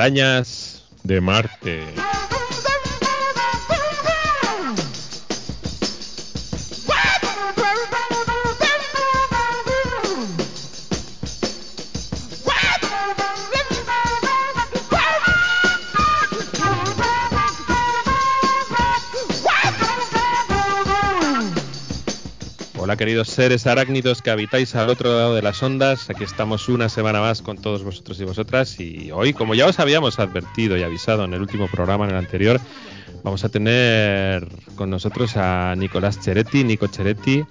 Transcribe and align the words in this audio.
Arañas 0.00 0.82
de 1.02 1.20
Marte. 1.20 1.84
Queridos 23.00 23.28
seres 23.28 23.66
arácnidos 23.66 24.20
que 24.20 24.30
habitáis 24.30 24.74
al 24.74 24.90
otro 24.90 25.16
lado 25.16 25.34
de 25.34 25.40
las 25.40 25.62
ondas, 25.62 26.10
aquí 26.10 26.22
estamos 26.22 26.68
una 26.68 26.90
semana 26.90 27.22
más 27.22 27.40
con 27.40 27.56
todos 27.56 27.82
vosotros 27.82 28.20
y 28.20 28.24
vosotras 28.24 28.78
y 28.78 29.10
hoy, 29.10 29.32
como 29.32 29.54
ya 29.54 29.64
os 29.64 29.80
habíamos 29.80 30.18
advertido 30.18 30.76
y 30.76 30.82
avisado 30.82 31.24
en 31.24 31.32
el 31.32 31.40
último 31.40 31.66
programa, 31.66 32.04
en 32.04 32.10
el 32.10 32.18
anterior, 32.18 32.60
vamos 33.24 33.42
a 33.42 33.48
tener 33.48 34.46
con 34.74 34.90
nosotros 34.90 35.38
a 35.38 35.74
Nicolás 35.78 36.20
Cheretti, 36.20 36.62
Nico 36.62 36.88
Cheretti, 36.88 37.42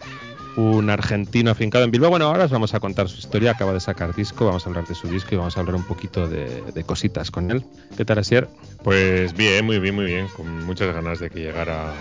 un 0.55 0.88
argentino 0.91 1.50
afincado 1.50 1.84
en 1.84 1.89
Bilbao. 1.89 2.11
Bueno, 2.11 2.27
ahora 2.27 2.45
os 2.45 2.52
vamos 2.52 2.75
a 2.75 2.80
contar 2.80 3.09
su 3.09 3.17
historia, 3.17 3.50
acaba 3.50 3.73
de 3.73 3.80
sacar 3.80 4.13
disco, 4.13 4.45
vamos 4.45 4.67
a 4.67 4.70
hablar 4.70 4.86
de 4.86 4.94
su 4.94 5.08
disco 5.08 5.30
y 5.34 5.38
vamos 5.39 5.58
a 5.58 5.61
hablar 5.61 5.73
un 5.73 5.84
poquito 5.84 6.27
de, 6.27 6.84
cositas 6.86 7.31
con 7.31 7.50
él. 7.50 7.63
¿Qué 7.97 8.05
tal, 8.05 8.20
Asier? 8.20 8.47
Pues 8.84 9.34
bien, 9.34 9.66
muy 9.66 9.80
bien, 9.80 9.95
muy 9.95 10.05
bien, 10.05 10.27
con 10.27 10.63
muchas 10.63 10.94
ganas 10.94 11.17
de 11.17 11.31
que 11.31 11.39
llegara 11.39 11.91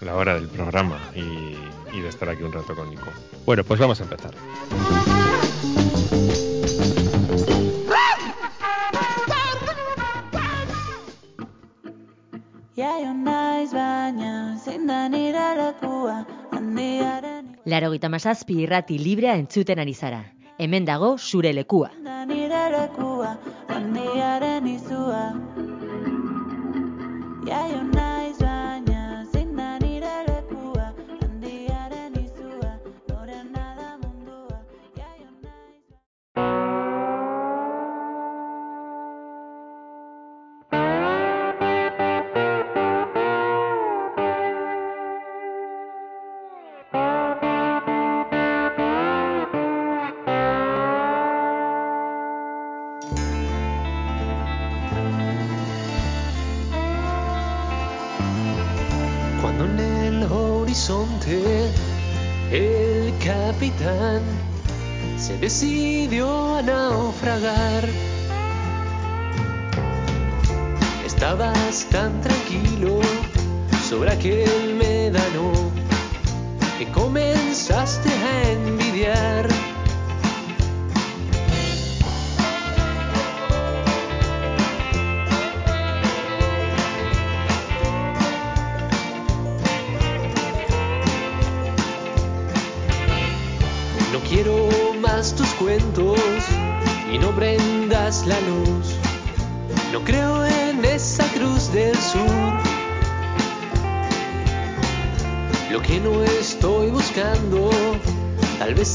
la 0.00 0.16
hora 0.16 0.34
del 0.34 0.48
programa 0.48 1.00
y, 1.14 1.56
y 1.96 2.00
de 2.00 2.08
estar 2.08 2.28
aquí 2.28 2.42
un 2.42 2.52
rato 2.52 2.74
con 2.74 2.90
Nico. 2.90 3.08
Bueno, 3.44 3.64
pues 3.64 3.80
vamos 3.80 4.00
a 4.00 4.04
empezar. 4.04 4.34
Gita 17.96 18.10
mazazpi 18.12 18.58
irrati 18.62 18.98
librea 19.00 19.36
entzuten 19.40 19.78
ari 19.80 19.94
zara. 19.94 20.20
Hemen 20.58 20.84
dago 20.84 21.16
zure 21.18 21.52
lekua. 21.56 21.90
Capitán 63.56 64.20
se 65.16 65.38
decidió 65.38 66.56
a 66.56 66.62
naufragar, 66.62 67.88
estabas 71.06 71.86
tan 71.90 72.20
tranquilo 72.20 73.00
sobre 73.88 74.12
aquel 74.12 74.74
médano 74.74 75.72
que 76.78 76.84
comenzaste 76.92 78.10
a 78.10 78.52
envidiar. 78.52 79.65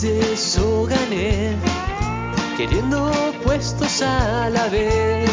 Eso 0.04 0.86
gané, 0.86 1.56
queriendo 2.58 3.12
puestos 3.44 4.02
a 4.02 4.50
la 4.50 4.68
vez. 4.68 5.31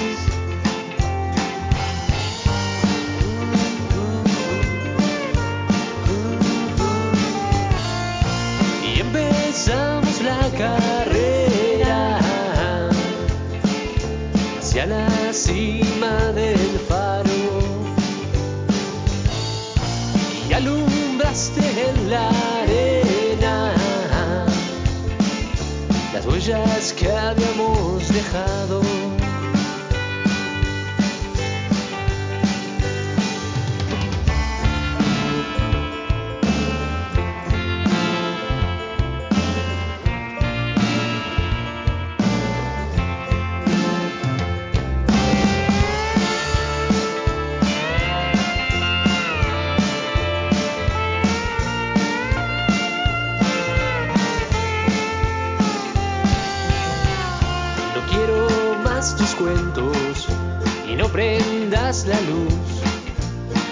La 61.89 62.21
luz. 62.21 62.53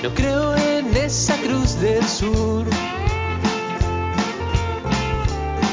No 0.02 0.08
creo 0.14 0.56
en 0.56 0.96
esa 0.96 1.36
cruz 1.36 1.78
del 1.82 2.02
sur. 2.08 2.64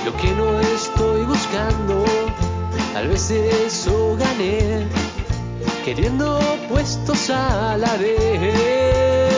Lo 0.06 0.18
que 0.18 0.30
no 0.34 0.60
estoy 0.60 1.24
buscando, 1.24 2.04
tal 2.94 3.08
vez 3.08 3.32
eso 3.32 4.18
gané, 4.18 4.86
queriendo 5.86 6.38
puestos 6.68 7.30
a 7.30 7.78
la 7.78 7.96
vez. 7.96 9.33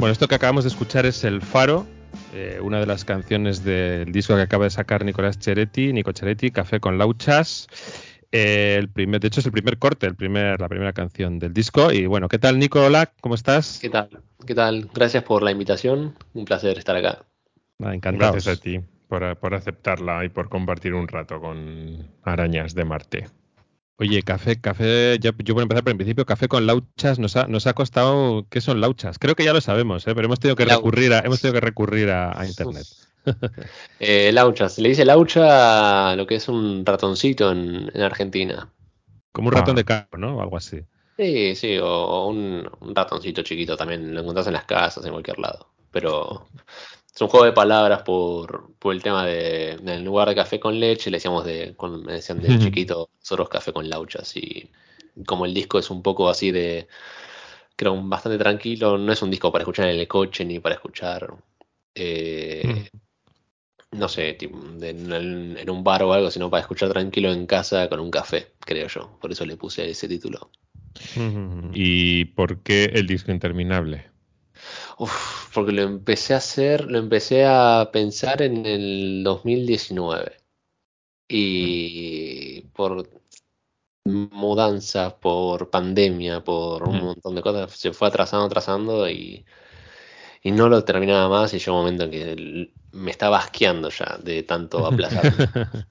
Bueno, 0.00 0.12
esto 0.12 0.28
que 0.28 0.34
acabamos 0.34 0.64
de 0.64 0.68
escuchar 0.68 1.04
es 1.04 1.24
El 1.24 1.42
Faro, 1.42 1.86
eh, 2.32 2.58
una 2.62 2.80
de 2.80 2.86
las 2.86 3.04
canciones 3.04 3.62
del 3.62 4.10
disco 4.12 4.34
que 4.34 4.40
acaba 4.40 4.64
de 4.64 4.70
sacar 4.70 5.04
Nicolás 5.04 5.38
Cheretti, 5.38 5.92
Nico 5.92 6.12
Cheretti, 6.12 6.50
Café 6.50 6.80
con 6.80 6.96
Lauchas. 6.96 7.66
Eh, 8.32 8.76
el 8.78 8.88
primer, 8.88 9.20
de 9.20 9.28
hecho 9.28 9.40
es 9.40 9.46
el 9.46 9.52
primer 9.52 9.76
corte, 9.76 10.06
el 10.06 10.14
primer, 10.14 10.58
la 10.58 10.70
primera 10.70 10.94
canción 10.94 11.38
del 11.38 11.52
disco. 11.52 11.92
Y 11.92 12.06
bueno, 12.06 12.28
¿qué 12.28 12.38
tal 12.38 12.58
Nico? 12.58 12.82
Hola, 12.82 13.12
¿cómo 13.20 13.34
estás? 13.34 13.78
¿Qué 13.78 13.90
tal? 13.90 14.08
¿Qué 14.46 14.54
tal? 14.54 14.88
Gracias 14.94 15.22
por 15.22 15.42
la 15.42 15.50
invitación. 15.50 16.16
Un 16.32 16.46
placer 16.46 16.78
estar 16.78 16.96
acá. 16.96 17.26
Ah, 17.82 17.94
encantados. 17.94 18.36
Gracias 18.36 18.58
a 18.58 18.58
ti 18.58 18.80
por, 19.06 19.36
por 19.36 19.52
aceptarla 19.52 20.24
y 20.24 20.30
por 20.30 20.48
compartir 20.48 20.94
un 20.94 21.08
rato 21.08 21.42
con 21.42 22.08
Arañas 22.22 22.74
de 22.74 22.84
Marte. 22.86 23.26
Oye, 24.00 24.22
café, 24.22 24.58
café, 24.60 25.18
yo, 25.20 25.32
yo 25.44 25.52
por 25.54 25.62
empezar 25.62 25.84
por 25.84 25.90
el 25.90 25.96
principio, 25.98 26.24
café 26.24 26.48
con 26.48 26.66
lauchas 26.66 27.18
nos 27.18 27.36
ha, 27.36 27.46
nos 27.46 27.66
ha 27.66 27.74
costado, 27.74 28.46
¿qué 28.48 28.62
son 28.62 28.80
lauchas? 28.80 29.18
Creo 29.18 29.34
que 29.34 29.44
ya 29.44 29.52
lo 29.52 29.60
sabemos, 29.60 30.06
¿eh? 30.06 30.14
pero 30.14 30.24
hemos 30.26 30.40
tenido 30.40 30.56
que 30.56 30.64
Lauchas. 30.64 30.78
recurrir 30.78 31.12
a, 31.12 31.18
hemos 31.20 31.40
tenido 31.40 31.60
que 31.60 31.66
recurrir 31.66 32.10
a, 32.10 32.38
a 32.40 32.46
internet. 32.46 32.86
Eh, 33.98 34.32
laucha, 34.32 34.70
se 34.70 34.80
le 34.80 34.88
dice 34.88 35.04
laucha 35.04 36.10
a 36.12 36.16
lo 36.16 36.26
que 36.26 36.36
es 36.36 36.48
un 36.48 36.86
ratoncito 36.86 37.52
en, 37.52 37.90
en 37.92 38.00
Argentina. 38.02 38.72
Como 39.32 39.48
un 39.48 39.54
ratón 39.54 39.76
Ah. 39.76 39.76
de 39.76 39.84
carro, 39.84 40.16
¿no? 40.18 40.38
O 40.38 40.42
algo 40.42 40.56
así. 40.56 40.80
Sí, 41.18 41.54
sí, 41.54 41.76
o, 41.76 41.86
o 41.86 42.28
un, 42.28 42.66
un 42.80 42.94
ratoncito 42.94 43.42
chiquito 43.42 43.76
también, 43.76 44.14
lo 44.14 44.22
encontrás 44.22 44.46
en 44.46 44.54
las 44.54 44.64
casas, 44.64 45.04
en 45.04 45.12
cualquier 45.12 45.38
lado. 45.38 45.68
Pero 45.90 46.48
es 47.20 47.22
un 47.22 47.28
juego 47.28 47.44
de 47.44 47.52
palabras 47.52 48.02
por, 48.02 48.72
por 48.78 48.94
el 48.94 49.02
tema 49.02 49.26
de, 49.26 49.72
en 49.72 50.04
lugar 50.04 50.28
de 50.30 50.34
café 50.34 50.58
con 50.58 50.80
leche, 50.80 51.10
le 51.10 51.18
decíamos 51.18 51.44
de, 51.44 51.74
cuando 51.76 51.98
me 51.98 52.14
decían 52.14 52.40
de 52.40 52.56
chiquito, 52.58 53.10
nosotros 53.20 53.48
café 53.50 53.72
con 53.74 53.88
lauchas. 53.90 54.34
Y 54.36 54.70
como 55.26 55.44
el 55.44 55.52
disco 55.52 55.78
es 55.78 55.90
un 55.90 56.02
poco 56.02 56.30
así 56.30 56.50
de, 56.50 56.88
creo, 57.76 58.00
bastante 58.02 58.38
tranquilo, 58.38 58.98
no 58.98 59.12
es 59.12 59.22
un 59.22 59.30
disco 59.30 59.52
para 59.52 59.62
escuchar 59.62 59.88
en 59.90 60.00
el 60.00 60.08
coche 60.08 60.44
ni 60.46 60.60
para 60.60 60.76
escuchar, 60.76 61.34
eh, 61.94 62.90
no 63.92 64.08
sé, 64.08 64.32
tipo, 64.34 64.58
de- 64.58 64.90
en, 64.90 65.12
el- 65.12 65.56
en 65.58 65.70
un 65.70 65.84
bar 65.84 66.02
o 66.02 66.12
algo, 66.12 66.30
sino 66.30 66.50
para 66.50 66.62
escuchar 66.62 66.90
tranquilo 66.90 67.32
en 67.32 67.46
casa 67.46 67.88
con 67.88 68.00
un 68.00 68.10
café, 68.10 68.54
creo 68.60 68.88
yo. 68.88 69.16
Por 69.20 69.30
eso 69.30 69.44
le 69.46 69.56
puse 69.56 69.88
ese 69.90 70.08
título. 70.08 70.50
¿Y 71.72 72.26
por 72.26 72.62
qué 72.62 72.84
el 72.94 73.06
disco 73.06 73.32
interminable? 73.32 74.10
Uf, 75.00 75.50
porque 75.54 75.72
lo 75.72 75.82
empecé 75.82 76.34
a 76.34 76.36
hacer, 76.36 76.90
lo 76.90 76.98
empecé 76.98 77.44
a 77.46 77.88
pensar 77.92 78.42
en 78.42 78.66
el 78.66 79.22
2019. 79.24 80.36
Y 81.28 82.62
por 82.74 83.08
mudanzas, 84.04 85.14
por 85.14 85.70
pandemia, 85.70 86.42
por 86.44 86.82
un 86.84 86.96
Mm. 86.98 87.04
montón 87.04 87.34
de 87.34 87.42
cosas, 87.42 87.72
se 87.72 87.92
fue 87.92 88.08
atrasando, 88.08 88.46
atrasando 88.46 89.08
y, 89.08 89.44
y 90.42 90.50
no 90.52 90.68
lo 90.68 90.84
terminaba 90.84 91.28
más. 91.28 91.54
Y 91.54 91.58
llegó 91.58 91.72
un 91.78 91.84
momento 91.84 92.04
en 92.04 92.10
que 92.10 92.72
me 92.92 93.10
estaba 93.10 93.38
asqueando 93.38 93.90
ya 93.90 94.18
de 94.22 94.42
tanto 94.42 94.86
aplazar. 94.86 95.24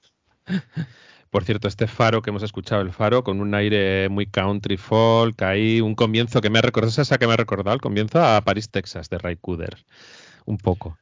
Por 1.30 1.44
cierto, 1.44 1.68
este 1.68 1.86
faro 1.86 2.22
que 2.22 2.30
hemos 2.30 2.42
escuchado, 2.42 2.82
el 2.82 2.92
faro, 2.92 3.22
con 3.22 3.40
un 3.40 3.54
aire 3.54 4.08
muy 4.08 4.26
country 4.26 4.76
folk, 4.76 5.40
ahí 5.42 5.80
un 5.80 5.94
comienzo 5.94 6.40
que 6.40 6.50
me 6.50 6.58
ha 6.58 6.62
recordado, 6.62 6.90
¿sabes 6.90 7.12
a 7.12 7.18
qué 7.18 7.26
me 7.28 7.34
ha 7.34 7.36
recordado? 7.36 7.72
El 7.74 7.80
comienzo 7.80 8.20
a 8.20 8.40
París, 8.40 8.68
Texas, 8.68 9.08
de 9.08 9.18
Ray 9.18 9.36
Cooder. 9.36 9.76
Un 10.44 10.58
poco. 10.58 10.98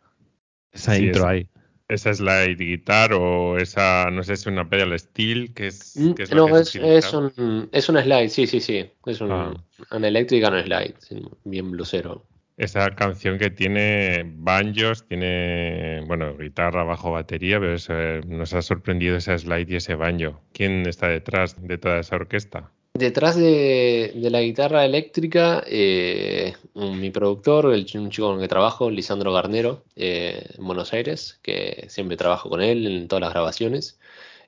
Esa 0.71 0.97
Sí, 0.97 1.07
intro 1.07 1.23
es- 1.23 1.27
ahí. 1.29 1.49
¿Esa 1.89 2.11
es 2.11 2.21
la 2.21 2.45
guitar 2.45 3.15
o 3.15 3.57
esa, 3.57 4.11
no 4.11 4.23
sé 4.23 4.37
si 4.37 4.51
una 4.51 4.69
pedal 4.69 4.99
steel? 5.01 5.55
que 5.55 5.69
es, 5.69 5.97
Mm, 5.97 6.13
qué 6.13 6.25
es 6.25 6.33
No, 6.33 6.45
que 6.45 6.61
es, 6.61 6.75
es 6.77 7.15
un, 7.15 7.71
es 7.73 7.89
una 7.89 8.03
slide, 8.03 8.29
sí, 8.29 8.47
sí, 8.47 8.61
sí. 8.61 8.91
Es 9.07 9.23
un, 9.23 9.33
Ah. 9.33 9.55
una 9.93 10.09
eléctrica, 10.09 10.51
no 10.51 10.63
slide, 10.63 10.95
bien 11.45 11.71
blusero. 11.71 12.27
Esa 12.59 12.91
canción 12.97 13.39
que 13.39 13.51
tiene 13.51 14.25
banjos, 14.27 15.07
tiene, 15.07 16.03
bueno, 16.09 16.37
guitarra, 16.37 16.83
bajo, 16.83 17.13
batería, 17.13 17.61
pero 17.61 17.77
eh, 17.89 18.21
nos 18.27 18.53
ha 18.53 18.63
sorprendido 18.63 19.17
esa 19.17 19.39
slide 19.39 19.71
y 19.71 19.77
ese 19.77 19.95
banjo. 19.95 20.41
¿Quién 20.53 20.85
está 20.89 21.07
detrás 21.07 21.55
de 21.63 21.79
toda 21.79 22.01
esa 22.01 22.17
orquesta? 22.17 22.73
Detrás 22.95 23.37
de, 23.37 24.13
de 24.13 24.31
la 24.31 24.41
guitarra 24.41 24.85
eléctrica, 24.85 25.63
eh, 25.69 26.55
mi 26.75 27.11
productor, 27.11 27.73
el, 27.73 27.87
un 27.95 28.11
chico 28.11 28.27
con 28.27 28.37
el 28.39 28.43
que 28.43 28.49
trabajo, 28.49 28.91
Lisandro 28.91 29.33
Garnero, 29.33 29.85
eh, 29.95 30.45
en 30.59 30.67
Buenos 30.67 30.93
Aires, 30.93 31.39
que 31.45 31.87
siempre 31.89 32.17
trabajo 32.17 32.51
con 32.51 32.61
él 32.61 32.89
en 32.89 33.07
todas 33.07 33.21
las 33.21 33.35
grabaciones. 33.35 34.01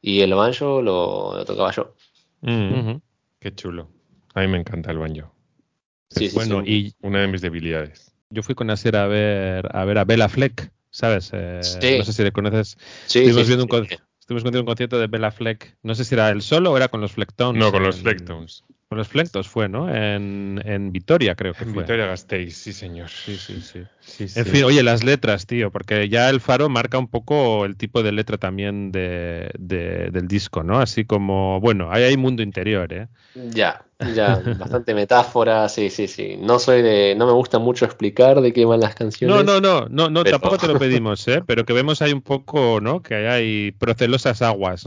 Y 0.02 0.22
el 0.22 0.34
banjo 0.34 0.82
lo, 0.82 1.36
lo 1.36 1.44
tocaba 1.44 1.70
yo. 1.70 1.94
Ujú. 2.42 3.00
Qué 3.38 3.54
chulo. 3.54 3.88
A 4.34 4.40
mí 4.40 4.48
me 4.48 4.58
encanta 4.58 4.90
el 4.90 4.98
banjo. 4.98 5.32
Sí, 6.10 6.24
Es 6.26 6.32
sí, 6.32 6.36
Bueno, 6.36 6.62
sí. 6.64 6.70
y 7.00 7.06
una 7.06 7.20
de 7.20 7.28
mis 7.28 7.40
debilidades. 7.40 8.12
yo 8.30 8.42
fui 8.42 8.54
con 8.54 8.70
Asier 8.70 8.96
a 8.96 9.06
ver 9.06 9.68
a 9.74 9.84
ver 9.84 9.98
a 9.98 10.04
Bella 10.04 10.28
Fleck, 10.28 10.70
¿sabes? 10.90 11.30
Eh, 11.32 11.60
Sí. 11.62 11.98
No 11.98 12.04
sé 12.04 12.12
si 12.12 12.22
le 12.22 12.32
conoces. 12.32 12.76
Sí, 13.06 13.20
Estuvimos 13.20 13.46
sí, 13.46 13.48
viendo 13.56 13.64
sí, 13.66 13.76
un 13.80 13.86
sí. 13.88 13.96
con- 13.96 14.06
Estuvimos 14.20 14.42
viendo 14.44 14.60
un 14.60 14.66
concierto 14.66 14.98
de 15.00 15.06
Bella 15.08 15.32
Fleck. 15.32 15.76
No 15.82 15.94
sé 15.96 16.04
si 16.04 16.14
era 16.14 16.30
él 16.30 16.40
solo 16.42 16.70
o 16.72 16.76
era 16.76 16.86
con 16.88 17.00
los 17.00 17.12
Flecktones. 17.12 17.58
No, 17.60 17.72
con 17.72 17.82
los 17.82 17.96
Flecktones. 18.00 18.62
Con 18.90 18.98
los 18.98 19.06
Flecktones 19.06 19.46
fue, 19.46 19.69
¿no? 19.69 19.88
En, 19.88 20.60
en 20.64 20.90
Vitoria, 20.90 21.37
creo 21.37 21.54
que 21.54 21.62
En 21.62 21.72
fue. 21.72 21.84
Vitoria 21.84 22.06
Gasteiz, 22.06 22.56
sí 22.56 22.72
señor. 22.72 23.08
Sí, 23.08 23.37
sí, 23.38 23.60
sí. 23.60 23.82
Sí, 24.00 24.25
En 24.25 24.44
sí. 24.44 24.50
fin, 24.50 24.64
oye, 24.64 24.82
las 24.82 25.04
letras, 25.04 25.46
tío, 25.46 25.70
porque 25.70 26.08
ya 26.08 26.28
el 26.28 26.40
faro 26.40 26.69
marca 26.69 26.98
un 26.98 27.06
poco 27.06 27.64
el 27.66 27.76
tipo 27.76 28.02
de 28.02 28.10
letra 28.10 28.37
también 28.37 28.90
de, 28.90 29.48
de- 29.56 30.10
del 30.10 30.26
disco, 30.26 30.65
¿no? 30.65 30.81
Así 30.81 31.05
como, 31.05 31.60
bueno, 31.60 31.93
ahí 31.93 32.03
hay 32.03 32.17
mundo 32.17 32.43
interior, 32.43 32.93
¿eh? 32.93 33.06
Ya, 33.53 33.81
ya, 34.12 34.41
bastante 34.58 34.93
metáfora, 34.93 35.69
sí, 35.69 35.88
sí, 35.88 36.08
sí. 36.08 36.36
No 36.41 36.58
soy 36.58 36.82
de, 36.82 37.15
no 37.15 37.26
me 37.29 37.32
gusta 37.32 37.60
mucho 37.60 37.84
explicar 37.84 38.41
de 38.41 38.53
qué 38.53 38.65
van 38.65 38.81
las 38.81 38.96
canciones. 38.96 39.36
No, 39.36 39.44
no, 39.44 39.60
no, 39.60 39.86
no, 39.88 40.10
no 40.10 40.24
Pero- 40.24 40.41
tampoco 40.41 40.58
te 40.58 40.67
lo 40.67 40.81
pedimos, 40.81 41.29
¿eh? 41.29 41.44
Pero 41.46 41.65
que 41.65 41.72
vemos 41.74 42.03
ahí 42.03 42.12
un 42.12 42.22
poco, 42.22 42.81
¿no? 42.81 43.03
Que 43.03 43.29
hay 43.29 43.70
procelosas 43.70 44.43
aguas 44.43 44.84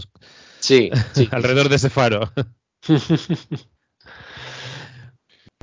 Sí, 0.59 0.91
sí. 1.13 1.25
alrededor 1.31 1.69
de 1.69 1.77
ese 1.77 1.89
faro. 1.89 2.29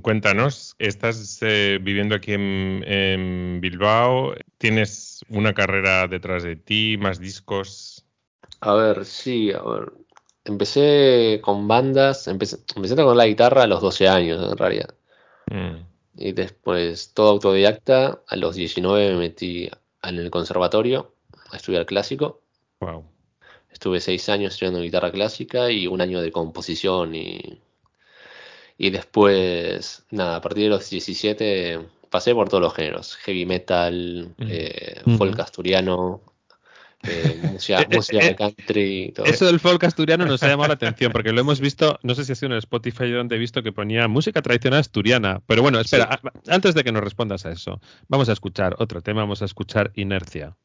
Cuéntanos, 0.02 0.75
estás 0.78 1.38
eh, 1.42 1.78
viviendo 1.80 2.14
aquí 2.14 2.33
en, 2.33 2.85
en 2.87 3.61
Bilbao, 3.61 4.35
tienes 4.59 5.25
una 5.28 5.54
carrera 5.54 6.07
detrás 6.07 6.42
de 6.42 6.57
ti, 6.57 6.97
más 6.99 7.19
discos. 7.19 8.04
A 8.61 8.75
ver, 8.75 9.04
sí, 9.04 9.52
a 9.52 9.62
ver. 9.62 9.92
Empecé 10.45 11.40
con 11.42 11.69
bandas, 11.69 12.28
empecé, 12.28 12.59
empecé 12.75 12.97
con 12.97 13.16
la 13.16 13.26
guitarra 13.26 13.64
a 13.64 13.66
los 13.66 13.80
12 13.80 14.09
años, 14.09 14.50
en 14.50 14.57
realidad. 14.57 14.95
Mm. 15.50 15.85
Y 16.16 16.33
después, 16.33 17.12
todo 17.14 17.30
autodidacta, 17.30 18.23
a 18.26 18.37
los 18.37 18.54
19 18.57 19.12
me 19.12 19.19
metí 19.19 19.71
en 20.02 20.19
el 20.19 20.30
conservatorio 20.30 21.14
a 21.50 21.57
estudiar 21.57 21.87
clásico. 21.87 22.40
Wow. 22.80 23.04
Estuve 23.71 24.00
seis 24.00 24.28
años 24.28 24.54
estudiando 24.54 24.80
guitarra 24.80 25.11
clásica 25.12 25.71
y 25.71 25.87
un 25.87 26.00
año 26.00 26.21
de 26.21 26.33
composición 26.33 27.14
y, 27.14 27.61
y 28.83 28.89
después, 28.89 30.05
nada, 30.11 30.37
a 30.37 30.41
partir 30.41 30.65
de 30.65 30.71
los 30.71 30.89
17 30.89 31.81
pasé 32.09 32.35
por 32.35 32.49
todos 32.49 32.63
los 32.63 32.75
géneros, 32.75 33.15
heavy 33.17 33.45
metal, 33.45 34.35
Mm. 34.39 34.47
eh, 34.49 35.03
folk 35.19 35.39
asturiano, 35.39 36.23
eh, 37.03 37.37
música, 37.53 37.83
Eh, 37.83 37.87
música 37.91 38.27
eh, 38.27 38.35
country 38.37 39.13
todo. 39.15 39.27
Eso 39.27 39.45
del 39.45 39.61
folk 39.61 39.85
asturiano 39.85 40.25
nos 40.25 40.43
ha 40.43 40.49
llamado 40.49 40.69
la 40.69 40.75
atención, 40.75 41.13
porque 41.13 41.31
lo 41.33 41.41
hemos 41.43 41.61
visto, 41.69 41.99
no 42.03 42.15
sé 42.15 42.25
si 42.25 42.33
ha 42.33 42.35
sido 42.35 42.47
en 42.47 42.53
el 42.53 42.59
Spotify 42.61 43.11
donde 43.11 43.37
he 43.37 43.39
visto 43.39 43.63
que 43.63 43.71
ponía 43.73 44.09
música 44.09 44.41
tradicional 44.41 44.81
asturiana. 44.81 45.43
Pero 45.47 45.61
bueno, 45.63 45.79
espera, 45.79 46.05
a- 46.05 46.53
antes 46.55 46.75
de 46.75 46.83
que 46.83 46.91
nos 46.91 47.05
respondas 47.05 47.45
a 47.45 47.53
eso, 47.53 47.81
vamos 48.09 48.31
a 48.31 48.33
escuchar 48.33 48.77
otro 48.79 49.03
tema, 49.03 49.21
vamos 49.21 49.43
a 49.43 49.45
escuchar. 49.45 49.93
Inercia 49.95 50.57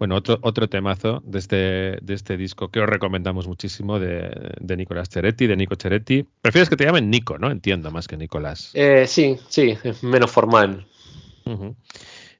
Bueno, 0.00 0.14
otro, 0.14 0.38
otro 0.40 0.66
temazo 0.66 1.22
de 1.26 1.38
este, 1.38 1.56
de 2.00 2.14
este 2.14 2.38
disco 2.38 2.70
que 2.70 2.80
os 2.80 2.88
recomendamos 2.88 3.46
muchísimo 3.46 3.98
de, 3.98 4.30
de 4.58 4.76
Nicolás 4.78 5.10
Cheretti, 5.10 5.46
de 5.46 5.56
Nico 5.58 5.74
Cheretti. 5.74 6.26
Prefieres 6.40 6.70
que 6.70 6.76
te 6.76 6.86
llamen 6.86 7.10
Nico, 7.10 7.36
¿no? 7.36 7.50
Entiendo, 7.50 7.90
más 7.90 8.08
que 8.08 8.16
Nicolás. 8.16 8.70
Eh, 8.72 9.04
sí, 9.06 9.36
sí, 9.50 9.76
es 9.84 10.02
menos 10.02 10.30
formal. 10.30 10.86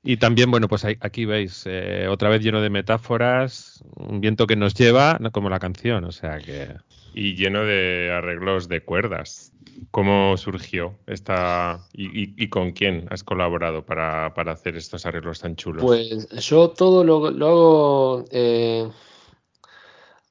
Y 0.03 0.17
también, 0.17 0.51
bueno, 0.51 0.69
pues 0.69 0.87
aquí 0.87 1.27
veis, 1.27 1.65
eh, 1.67 2.07
otra 2.09 2.31
vez 2.31 2.43
lleno 2.43 2.63
de 2.63 2.71
metáforas, 2.71 3.85
un 3.95 4.23
viento 4.23 4.47
que 4.47 4.57
nos 4.57 4.73
lleva, 4.73 5.19
no 5.21 5.31
como 5.31 5.51
la 5.51 5.59
canción, 5.59 6.05
o 6.05 6.13
sea 6.13 6.39
que... 6.39 6.77
Y 7.15 7.35
lleno 7.35 7.65
de 7.65 8.11
arreglos 8.13 8.69
de 8.69 8.85
cuerdas. 8.85 9.53
¿Cómo 9.91 10.37
surgió 10.37 10.99
esta 11.07 11.87
y, 11.93 12.49
con 12.49 12.73
quién 12.73 13.07
has 13.11 13.25
colaborado 13.25 13.85
para, 13.85 14.27
hacer 14.27 14.77
estos 14.77 15.07
arreglos 15.07 15.41
tan 15.41 15.57
chulos? 15.57 15.83
Pues 15.83 16.29
yo 16.47 16.71
todo 16.71 17.03
lo, 17.03 17.31
lo 17.31 17.47
hago. 17.47 18.25
eh, 18.31 18.89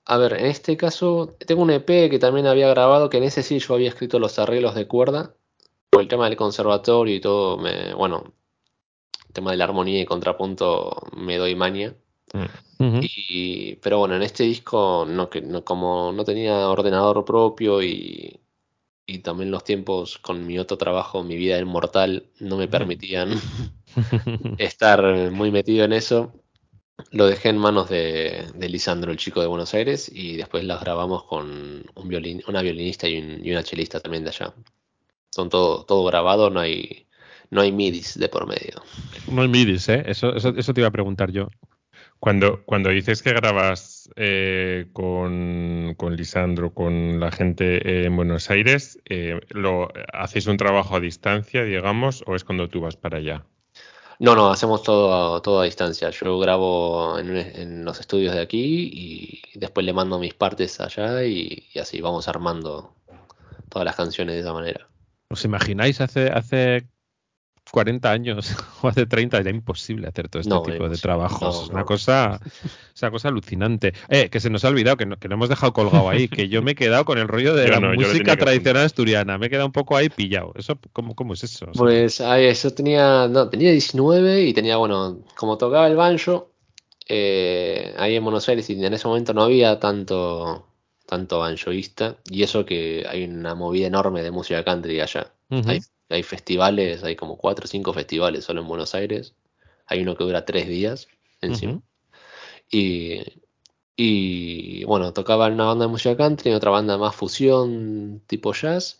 a 0.10 0.18
ver, 0.18 0.34
en 0.34 0.48
este 0.48 0.76
caso, 0.76 1.36
tengo 1.46 1.62
un 1.62 1.70
EP 1.70 2.10
que 2.10 2.18
también 2.18 2.48
había 2.48 2.68
grabado, 2.70 3.12
que 3.12 3.18
en 3.18 3.26
ese 3.26 3.44
sí 3.44 3.60
yo 3.60 3.76
había 3.76 3.90
escrito 3.90 4.18
los 4.18 4.40
arreglos 4.40 4.74
de 4.74 4.88
cuerda. 4.88 5.36
Por 5.92 6.02
el 6.02 6.08
tema 6.08 6.26
del 6.26 6.36
conservatorio 6.36 7.14
y 7.14 7.22
todo, 7.22 7.60
me, 7.60 7.94
bueno, 7.94 8.34
el 9.28 9.34
tema 9.34 9.52
de 9.52 9.58
la 9.58 9.66
armonía 9.66 10.02
y 10.02 10.06
contrapunto 10.06 11.08
me 11.16 11.38
doy 11.38 11.54
maña. 11.54 11.94
Y, 13.00 13.76
pero 13.78 14.00
bueno, 14.00 14.16
en 14.16 14.24
este 14.24 14.44
disco, 14.44 15.06
no, 15.08 15.30
que, 15.30 15.42
no, 15.42 15.64
como 15.64 16.12
no 16.12 16.26
tenía 16.26 16.70
ordenador 16.70 17.24
propio 17.26 17.82
y, 17.84 18.40
y 19.08 19.20
también 19.20 19.52
los 19.52 19.64
tiempos 19.66 20.20
con 20.20 20.46
mi 20.48 20.60
otro 20.60 20.78
trabajo, 20.78 21.24
mi 21.24 21.38
vida 21.38 21.60
inmortal, 21.60 22.28
no 22.40 22.58
me 22.58 22.68
permitían 22.70 23.32
estar 24.58 25.04
muy 25.32 25.52
metido 25.52 25.86
en 25.86 25.94
eso. 25.94 26.34
Lo 27.12 27.28
dejé 27.28 27.50
en 27.50 27.58
manos 27.60 27.90
de, 27.90 28.46
de 28.56 28.70
Lisandro, 28.70 29.12
el 29.12 29.18
chico 29.18 29.42
de 29.42 29.48
Buenos 29.48 29.74
Aires, 29.74 30.12
y 30.14 30.38
después 30.38 30.64
las 30.66 30.82
grabamos 30.82 31.24
con 31.26 31.86
un 31.96 32.08
violin, 32.10 32.42
una 32.48 32.62
violinista 32.62 33.08
y, 33.10 33.20
un- 33.20 33.46
y 33.46 33.52
una 33.52 33.64
chelista 33.64 34.00
también 34.02 34.24
de 34.26 34.32
allá. 34.32 34.54
Son 35.32 35.50
todo, 35.50 35.86
todo 35.86 36.06
grabado, 36.06 36.50
no 36.50 36.60
hay, 36.62 37.08
no 37.52 37.62
hay 37.62 37.72
midis 37.72 38.20
de 38.20 38.30
por 38.30 38.48
medio. 38.48 38.84
No 39.28 39.42
hay 39.42 39.48
midis, 39.48 39.88
¿eh? 39.90 40.04
Eso, 40.08 40.36
eso, 40.36 40.50
eso 40.56 40.74
te 40.74 40.82
iba 40.82 40.88
a 40.88 40.92
preguntar 40.92 41.32
yo. 41.32 41.48
Cuando, 42.20 42.64
cuando 42.66 42.90
dices 42.90 43.24
que 43.24 43.32
grabas 43.34 44.10
eh, 44.16 44.88
con, 44.94 45.96
con 45.98 46.16
Lisandro, 46.18 46.74
con 46.74 47.20
la 47.20 47.32
gente 47.32 47.78
eh, 48.02 48.06
en 48.06 48.16
Buenos 48.16 48.50
Aires, 48.50 49.00
eh, 49.06 49.40
¿lo 49.50 49.88
hacéis 50.14 50.48
un 50.48 50.58
trabajo 50.58 50.96
a 50.98 51.00
distancia, 51.00 51.64
digamos, 51.64 52.24
o 52.28 52.36
es 52.36 52.44
cuando 52.44 52.68
tú 52.68 52.82
vas 52.82 52.98
para 52.98 53.20
allá? 53.20 53.46
No, 54.20 54.36
no, 54.36 54.50
hacemos 54.52 54.84
todo, 54.84 55.36
a- 55.38 55.42
todo 55.42 55.62
a 55.62 55.66
distancia. 55.66 56.10
Yo 56.10 56.40
grabo 56.40 57.18
en 57.20 57.86
los 57.86 58.00
estudios 58.02 58.34
de 58.36 58.42
aquí 58.42 58.90
y 58.94 59.42
después 59.58 59.86
le 59.86 59.94
mando 59.94 60.20
mis 60.20 60.34
partes 60.34 60.80
allá 60.82 61.24
y, 61.24 61.68
y 61.74 61.80
así 61.80 62.02
vamos 62.02 62.28
armando 62.28 62.94
todas 63.70 63.86
las 63.86 63.96
canciones 63.96 64.36
de 64.36 64.42
esa 64.42 64.54
manera. 64.54 64.88
¿Os 65.30 65.46
imagináis 65.46 66.02
hace, 66.02 66.30
hace 66.30 66.88
40 67.72 68.12
años 68.12 68.56
o 68.82 68.88
hace 68.88 69.06
30? 69.06 69.38
Era 69.38 69.50
imposible 69.50 70.08
hacer 70.08 70.30
todo 70.30 70.42
este 70.42 70.50
No, 70.50 70.62
tipo 70.62 70.72
de 70.90 70.98
imposible. 70.98 71.02
trabajos. 71.02 71.42
No, 71.42 71.64
es 71.64 71.70
una 71.70 71.80
no. 71.82 71.86
cosa, 71.86 72.40
es 72.96 73.02
una 73.02 73.12
cosa 73.12 73.28
alucinante. 73.30 73.94
Eh, 74.10 74.30
que 74.30 74.40
se 74.40 74.50
nos 74.50 74.66
ha 74.66 74.70
olvidado, 74.70 74.98
que, 74.98 75.06
no- 75.06 75.18
que 75.18 75.28
lo 75.28 75.36
hemos 75.36 75.50
dejado 75.50 75.74
colgado 75.74 76.10
ahí, 76.10 76.28
que 76.28 76.48
yo 76.50 76.62
me 76.62 76.72
he 76.72 76.76
quedado 76.76 77.06
con 77.06 77.18
el 77.18 77.28
rollo 77.28 77.54
de 77.56 77.68
Yo 77.68 77.80
la 77.80 77.80
música 77.94 78.36
tradicional 78.38 78.86
asturiana. 78.86 79.38
Me 79.38 79.48
he 79.48 79.50
quedado 79.50 79.68
un 79.68 79.72
poco 79.74 79.96
ahí 79.98 80.10
pillado. 80.10 80.54
¿Eso 80.56 80.80
cómo, 80.94 81.16
cómo 81.16 81.34
es 81.34 81.44
eso? 81.44 81.66
O 81.70 81.74
sea, 81.74 81.82
Pues 81.84 82.22
ahí, 82.22 82.54
yo 82.54 82.74
tenía, 82.74 83.28
no, 83.28 83.50
tenía 83.50 83.72
19 83.72 84.44
y 84.46 84.54
tenía, 84.54 84.78
bueno, 84.78 85.20
como 85.36 85.58
tocaba 85.58 85.88
el 85.88 85.96
banjo, 85.96 86.52
eh, 87.08 87.94
ahí 87.98 88.16
en 88.16 88.24
Buenos 88.24 88.48
Aires 88.50 88.70
y 88.70 88.84
en 88.84 88.94
ese 88.94 89.08
momento 89.08 89.34
no 89.34 89.44
había 89.44 89.80
tanto, 89.80 90.68
tanto 91.06 91.40
banjoísta 91.40 92.18
y 92.30 92.44
eso 92.44 92.66
que 92.66 93.06
hay 93.10 93.24
una 93.24 93.56
movida 93.56 93.88
enorme 93.88 94.22
de 94.22 94.32
música 94.32 94.64
country 94.64 95.00
allá. 95.02 95.32
Hay, 95.66 95.80
hay 96.10 96.24
festivales, 96.24 97.04
hay 97.04 97.16
como 97.16 97.38
cuatro 97.38 97.66
o 97.66 97.68
cinco 97.68 97.94
festivales 97.94 98.46
solo 98.46 98.62
en 98.62 98.68
Buenos 98.68 98.96
Aires. 98.96 99.36
Hay 99.86 100.02
uno 100.02 100.16
que 100.16 100.24
dura 100.24 100.46
tres 100.46 100.68
días 100.68 101.08
encima. 101.42 101.82
Y, 102.72 103.22
y 103.96 104.84
bueno, 104.86 105.14
tocaba 105.14 105.48
en 105.48 105.54
una 105.54 105.66
banda 105.66 105.86
de 105.86 105.92
música 105.92 106.18
country, 106.18 106.54
otra 106.54 106.72
banda 106.72 106.98
más 106.98 107.16
fusión, 107.16 108.22
tipo 108.28 108.54
jazz. 108.54 109.00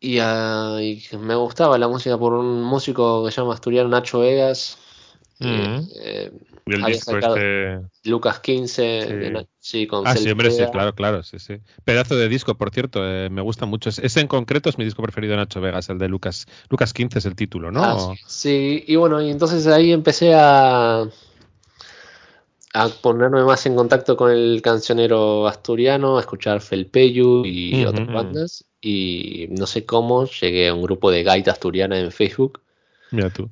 Y, 0.00 0.18
ah, 0.20 0.78
y 0.80 1.02
me 1.16 1.36
gustaba 1.36 1.78
la 1.78 1.88
música 1.88 2.18
por 2.18 2.32
un 2.34 2.62
músico 2.62 3.24
que 3.24 3.30
se 3.30 3.40
llama 3.40 3.54
asturiano 3.54 3.88
Nacho 3.88 4.20
Vegas. 4.20 4.78
Eh, 5.46 6.32
Y 6.66 6.72
el 6.74 6.82
había 6.84 6.94
disco 6.96 7.12
sacado 7.12 7.36
este. 7.36 7.80
Lucas 8.04 8.40
15, 8.40 9.02
Sí. 9.06 9.12
de 9.14 9.30
Na- 9.30 9.46
sí, 9.60 9.86
con 9.86 10.06
Ah, 10.06 10.16
sí, 10.16 10.30
hombre, 10.30 10.50
sí, 10.50 10.64
claro, 10.72 10.94
claro, 10.94 11.22
sí, 11.22 11.38
sí. 11.38 11.58
Pedazo 11.84 12.16
de 12.16 12.28
disco, 12.28 12.56
por 12.56 12.70
cierto, 12.70 13.00
eh, 13.04 13.28
me 13.30 13.42
gusta 13.42 13.66
mucho. 13.66 13.88
Es- 13.90 13.98
Ese 14.00 14.20
en 14.20 14.26
concreto 14.26 14.68
es 14.70 14.78
mi 14.78 14.84
disco 14.84 15.02
preferido 15.02 15.32
de 15.32 15.36
Nacho 15.38 15.60
Vegas, 15.60 15.88
el 15.88 15.98
de 15.98 16.08
Lucas. 16.08 16.46
Lucas 16.68 16.92
15 16.92 17.18
es 17.20 17.26
el 17.26 17.36
título, 17.36 17.70
¿no? 17.70 17.82
Ah, 17.84 18.14
sí, 18.16 18.22
sí, 18.26 18.84
y 18.86 18.96
bueno, 18.96 19.20
y 19.22 19.30
entonces 19.30 19.66
ahí 19.68 19.92
empecé 19.92 20.34
a, 20.34 21.04
a 22.74 22.88
ponerme 23.02 23.44
más 23.44 23.66
en 23.66 23.74
contacto 23.76 24.16
con 24.16 24.30
el 24.30 24.62
cancionero 24.62 25.46
asturiano, 25.46 26.16
a 26.16 26.20
escuchar 26.20 26.60
Felpeyu 26.60 27.44
y 27.44 27.84
otras 27.84 28.06
bandas. 28.12 28.64
Y 28.80 29.46
no 29.50 29.66
sé 29.66 29.84
cómo 29.86 30.24
llegué 30.26 30.68
a 30.68 30.74
un 30.74 30.82
grupo 30.82 31.10
de 31.10 31.22
gaita 31.22 31.52
asturiana 31.52 31.98
en 31.98 32.10
Facebook 32.10 32.60
Mira 33.12 33.30
tú. 33.30 33.48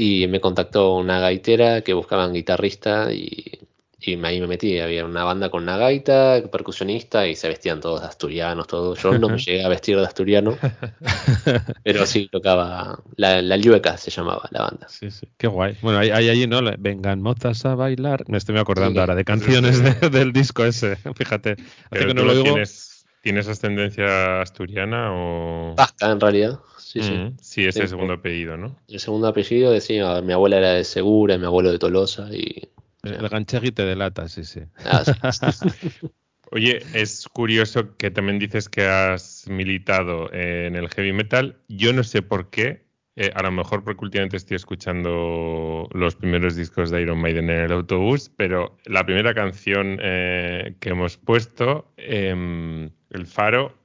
Y 0.00 0.26
me 0.28 0.40
contactó 0.40 0.94
una 0.96 1.20
gaitera 1.20 1.82
que 1.82 1.92
buscaban 1.92 2.32
guitarrista 2.32 3.12
y, 3.12 3.58
y 4.00 4.24
ahí 4.24 4.40
me 4.40 4.46
metí. 4.46 4.78
Había 4.80 5.04
una 5.04 5.24
banda 5.24 5.50
con 5.50 5.62
una 5.64 5.76
gaita, 5.76 6.42
percusionista 6.50 7.26
y 7.26 7.36
se 7.36 7.48
vestían 7.48 7.80
todos 7.80 8.00
de 8.00 8.06
asturianos, 8.06 8.66
todos. 8.66 8.98
Yo 9.02 9.18
no 9.18 9.28
me 9.28 9.36
llegué 9.44 9.62
a 9.64 9.68
vestir 9.68 9.96
de 9.98 10.06
asturiano, 10.06 10.56
pero 11.84 12.06
sí 12.06 12.28
tocaba. 12.30 12.98
La, 13.16 13.42
la 13.42 13.56
Llueca 13.56 13.96
se 13.96 14.10
llamaba 14.10 14.48
la 14.50 14.62
banda. 14.62 14.88
Sí, 14.88 15.10
sí, 15.10 15.28
qué 15.36 15.46
guay. 15.46 15.76
Bueno, 15.82 15.98
hay, 15.98 16.10
hay 16.10 16.28
allí, 16.28 16.46
¿no? 16.46 16.60
Vengan 16.78 17.20
mozas 17.20 17.64
a 17.64 17.74
bailar. 17.74 18.24
Me 18.28 18.38
estoy 18.38 18.56
acordando 18.58 18.94
Sí. 18.94 19.00
ahora 19.00 19.14
de 19.14 19.24
canciones 19.24 19.82
de- 19.82 20.08
del 20.10 20.32
disco 20.32 20.64
ese. 20.64 20.96
Fíjate. 21.14 21.52
Hace 21.52 21.64
Pero 21.90 22.06
que 22.08 22.14
tú 22.14 22.20
no 22.20 22.24
lo 22.24 22.32
digo. 22.32 22.44
tienes, 22.44 23.04
¿tienes 23.22 23.48
ascendencia 23.48 24.40
asturiana 24.40 25.12
o...? 25.12 25.74
Vasca, 25.76 26.10
en 26.10 26.20
realidad. 26.20 26.58
Sí, 26.92 27.02
sí. 27.02 27.12
Mm, 27.12 27.36
sí, 27.40 27.66
es 27.66 27.76
Sí, 27.76 27.82
el 27.82 27.88
segundo 27.88 28.14
apellido, 28.14 28.56
¿no? 28.56 28.76
El 28.88 28.98
segundo 28.98 29.28
apellido 29.28 29.70
decía, 29.70 30.20
mi 30.22 30.32
abuela 30.32 30.56
era 30.58 30.72
de 30.72 30.82
Segura, 30.82 31.38
mi 31.38 31.44
abuelo 31.46 31.70
de 31.70 31.78
Tolosa 31.78 32.28
y... 32.34 32.68
El 33.04 33.28
ganchegui 33.28 33.70
te 33.70 33.84
delata, 33.84 34.28
sí, 34.28 34.42
sí. 34.44 34.60
ah, 34.84 35.04
sí. 35.04 35.12
Oye, 36.50 36.80
es 36.94 37.28
curioso 37.28 37.96
que 37.96 38.10
también 38.10 38.40
dices 38.40 38.68
que 38.68 38.84
has 38.86 39.44
militado 39.48 40.32
en 40.32 40.74
el 40.74 40.88
heavy 40.88 41.12
metal. 41.12 41.60
Yo 41.68 41.92
no 41.92 42.02
sé 42.02 42.22
por 42.22 42.50
qué. 42.50 42.82
eh, 43.16 43.30
a 43.34 43.42
lo 43.42 43.52
mejor 43.52 43.84
porque 43.84 44.04
últimamente 44.04 44.36
estoy 44.36 44.56
escuchando 44.56 45.88
los 45.92 46.16
primeros 46.16 46.56
discos 46.56 46.90
de 46.90 47.02
Iron 47.02 47.18
Maiden 47.20 47.50
en 47.50 47.60
el 47.66 47.72
autobús, 47.72 48.30
pero 48.36 48.76
la 48.84 49.04
primera 49.06 49.32
canción 49.34 49.98
eh, 50.02 50.74
que 50.80 50.88
hemos 50.90 51.16
puesto, 51.18 51.92
em, 51.96 52.90
El 53.10 53.26
Faro, 53.26 53.76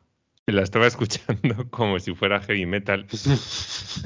la 0.53 0.61
estaba 0.63 0.87
escuchando 0.87 1.69
como 1.69 1.99
si 1.99 2.13
fuera 2.13 2.41
heavy 2.41 2.65
metal. 2.65 3.07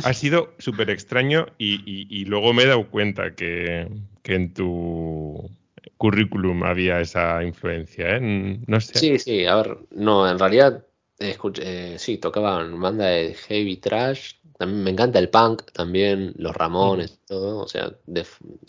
Ha 0.03 0.13
sido 0.13 0.53
súper 0.59 0.89
extraño 0.89 1.47
y, 1.57 1.75
y- 1.85 2.07
y 2.09 2.25
luego 2.25 2.53
me 2.53 2.63
he 2.63 2.67
dado 2.67 2.89
cuenta 2.89 3.35
que, 3.35 3.87
que 4.23 4.35
en 4.35 4.53
tu 4.53 5.49
currículum 5.97 6.63
había 6.63 7.01
esa 7.01 7.43
influencia, 7.43 8.17
¿eh? 8.17 8.59
No 8.67 8.79
sé. 8.79 8.99
Sí, 8.99 9.19
sí, 9.19 9.45
a 9.45 9.55
ver, 9.55 9.77
no, 9.91 10.29
en 10.29 10.39
realidad, 10.39 10.85
escuché, 11.17 11.95
eh, 11.95 11.99
sí, 11.99 12.17
tocaban 12.17 12.79
banda 12.79 13.05
de 13.07 13.33
heavy 13.33 13.77
trash, 13.77 14.33
también 14.57 14.83
me 14.83 14.91
encanta 14.91 15.19
el 15.19 15.29
punk, 15.29 15.63
también 15.71 16.33
los 16.37 16.55
Ramones, 16.55 17.19
todo, 17.27 17.59
o 17.59 17.67
sea, 17.67 17.91
de- 18.05 18.25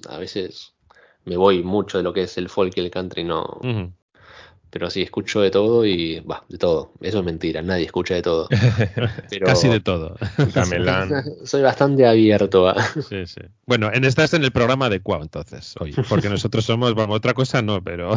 a 0.09 0.18
veces 0.18 0.74
me 1.24 1.37
voy 1.37 1.62
mucho 1.62 1.98
de 1.98 2.04
lo 2.04 2.12
que 2.12 2.22
es 2.22 2.37
el 2.38 2.48
folk 2.48 2.76
y 2.76 2.80
el 2.80 2.90
country, 2.90 3.24
no. 3.24 3.61
Pero 4.70 4.88
sí, 4.90 5.02
escucho 5.02 5.40
de 5.40 5.50
todo 5.50 5.85
y, 5.85 6.20
va, 6.20 6.44
de 6.48 6.59
todo, 6.59 6.92
eso 7.00 7.18
es 7.18 7.24
mentira, 7.24 7.62
nadie 7.62 7.85
escucha 7.85 8.14
de 8.14 8.22
todo, 8.22 8.48
pero 9.30 9.46
Casi 9.46 9.68
de 9.68 9.80
todo. 9.80 10.16
Soy 11.44 11.62
bastante 11.62 12.06
abierto 12.06 12.68
a... 12.68 12.83
Sí, 12.83 13.26
sí. 13.26 13.42
Bueno, 13.66 13.90
en 13.92 14.04
estás 14.04 14.35
en 14.35 14.44
el 14.44 14.52
programa 14.52 14.87
adecuado 14.87 15.22
entonces, 15.22 15.74
hoy. 15.80 15.94
Porque 16.09 16.28
nosotros 16.28 16.64
somos, 16.64 16.94
vamos, 16.94 17.16
otra 17.16 17.35
cosa 17.35 17.62
no, 17.62 17.83
pero 17.83 18.12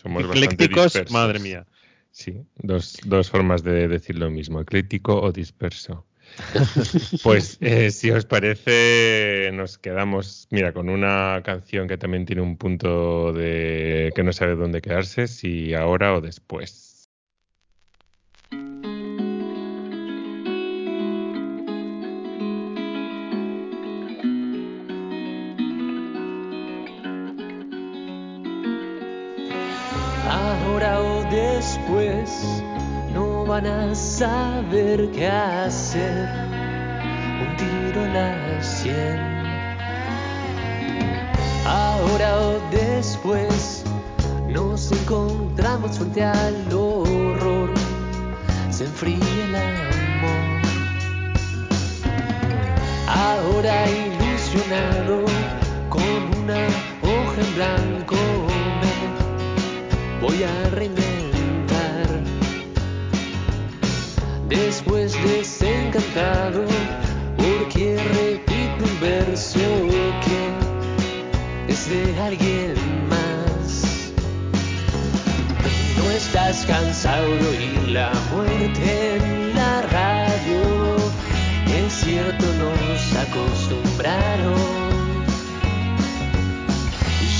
Somos 0.00 0.24
eclécticos, 0.24 0.84
dispersos. 0.84 1.12
madre 1.12 1.38
mía. 1.40 1.66
Sí, 2.10 2.42
dos, 2.56 2.98
dos 3.04 3.30
formas 3.30 3.62
de 3.62 3.88
decir 3.88 4.16
lo 4.16 4.30
mismo, 4.30 4.60
ecléctico 4.60 5.20
o 5.20 5.32
disperso. 5.32 6.04
Pues 7.22 7.58
eh, 7.60 7.90
si 7.90 8.10
os 8.10 8.24
parece, 8.24 9.50
nos 9.52 9.78
quedamos, 9.78 10.48
mira, 10.50 10.72
con 10.72 10.88
una 10.88 11.40
canción 11.44 11.88
que 11.88 11.98
también 11.98 12.26
tiene 12.26 12.42
un 12.42 12.56
punto 12.56 13.32
de 13.32 14.12
que 14.14 14.22
no 14.22 14.32
sabe 14.32 14.54
dónde 14.54 14.80
quedarse, 14.80 15.26
si 15.26 15.74
ahora 15.74 16.14
o 16.14 16.20
después. 16.20 17.08
Ahora 30.30 31.00
o 31.00 31.22
después 31.30 32.62
van 33.60 33.66
a 33.66 33.94
saber 33.94 35.10
qué 35.10 35.26
hacer. 35.26 36.28
Un 37.42 37.56
tiro 37.56 38.04
en 38.04 38.14
la 38.14 38.62
sien. 38.62 39.18
Ahora 41.66 42.38
o 42.38 42.60
después 42.70 43.84
nos 44.48 44.92
encontramos 44.92 45.98
frente 45.98 46.22
al 46.22 46.72
horror. 46.72 47.70
Se 48.70 48.84
enfría 48.84 49.44
el 49.48 49.56
amor. 49.56 50.38
Ahora 53.08 53.74
ilusionado 53.90 55.24
con 55.88 56.42
una 56.42 56.62
hoja 57.02 57.40
en 57.40 57.54
blanco 57.56 58.16
voy 60.20 60.44
a 60.44 60.70
reinventar. 60.70 61.07
Porque 67.36 67.96
repito 67.96 68.84
un 68.84 69.00
verso 69.00 69.60
que 70.24 71.72
es 71.72 71.88
de 71.88 72.20
alguien 72.20 72.74
más. 73.08 74.12
No 75.96 76.10
estás 76.10 76.66
cansado 76.66 77.28
de 77.36 77.46
oír 77.46 77.88
la 77.88 78.12
muerte 78.32 79.16
en 79.16 79.54
la 79.54 79.82
radio. 79.82 80.96
Es 81.66 81.92
cierto, 81.92 82.46
nos 82.54 83.16
acostumbraron. 83.16 84.88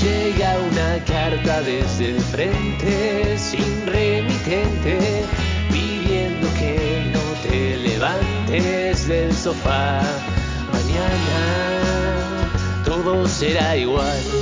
Llega 0.01 0.57
una 0.71 1.03
carta 1.03 1.61
desde 1.61 2.11
el 2.11 2.21
frente, 2.21 3.37
sin 3.37 3.85
remitente, 3.85 5.25
levantes 8.49 9.07
del 9.07 9.33
sofá. 9.33 10.01
Mañana 10.71 12.49
todo 12.85 13.27
será 13.27 13.75
igual. 13.77 14.38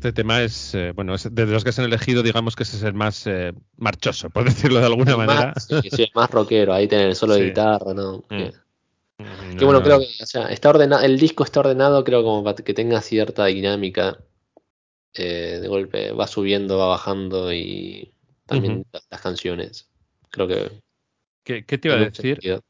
Este 0.00 0.12
tema 0.14 0.42
es, 0.42 0.74
eh, 0.74 0.92
bueno, 0.94 1.14
es 1.14 1.28
de 1.30 1.44
los 1.44 1.62
que 1.62 1.72
se 1.72 1.82
han 1.82 1.88
elegido, 1.88 2.22
digamos 2.22 2.56
que 2.56 2.62
ese 2.62 2.78
es 2.78 2.82
el 2.84 2.94
más 2.94 3.26
eh, 3.26 3.52
marchoso, 3.76 4.30
por 4.30 4.44
decirlo 4.72 4.80
de 4.80 4.86
alguna 4.86 5.10
El 5.12 5.16
manera. 5.18 5.52
Más, 5.54 5.66
sí, 5.82 5.90
sí, 5.90 6.02
el 6.04 6.10
más 6.14 6.30
rockero, 6.30 6.72
ahí 6.72 6.88
tener 6.88 7.08
el 7.08 7.14
solo 7.14 7.34
de 7.34 7.44
guitarra, 7.44 7.92
¿no? 7.92 8.22
Que, 8.28 8.52
Mm, 9.20 9.56
que 9.58 9.64
bueno, 9.66 9.80
no, 9.80 9.84
creo 9.84 9.98
que 9.98 10.06
o 10.22 10.26
sea, 10.26 10.46
está 10.46 10.70
ordenado, 10.70 11.04
el 11.04 11.18
disco 11.18 11.44
está 11.44 11.60
ordenado, 11.60 12.02
creo 12.04 12.22
como 12.22 12.42
para 12.42 12.56
que 12.56 12.72
tenga 12.72 13.00
cierta 13.02 13.44
dinámica. 13.46 14.18
Eh, 15.12 15.58
de 15.60 15.68
golpe 15.68 16.12
va 16.12 16.26
subiendo, 16.28 16.78
va 16.78 16.86
bajando 16.86 17.52
y 17.52 18.12
también 18.46 18.86
las, 18.92 19.06
las 19.10 19.20
canciones. 19.20 19.90
Creo 20.30 20.46
que 20.46 20.70
¿Qué, 21.44 21.64
qué 21.66 21.78
te 21.78 21.88
iba 21.88 21.96
a 21.96 22.00
decir? 22.00 22.36
sentido. 22.36 22.62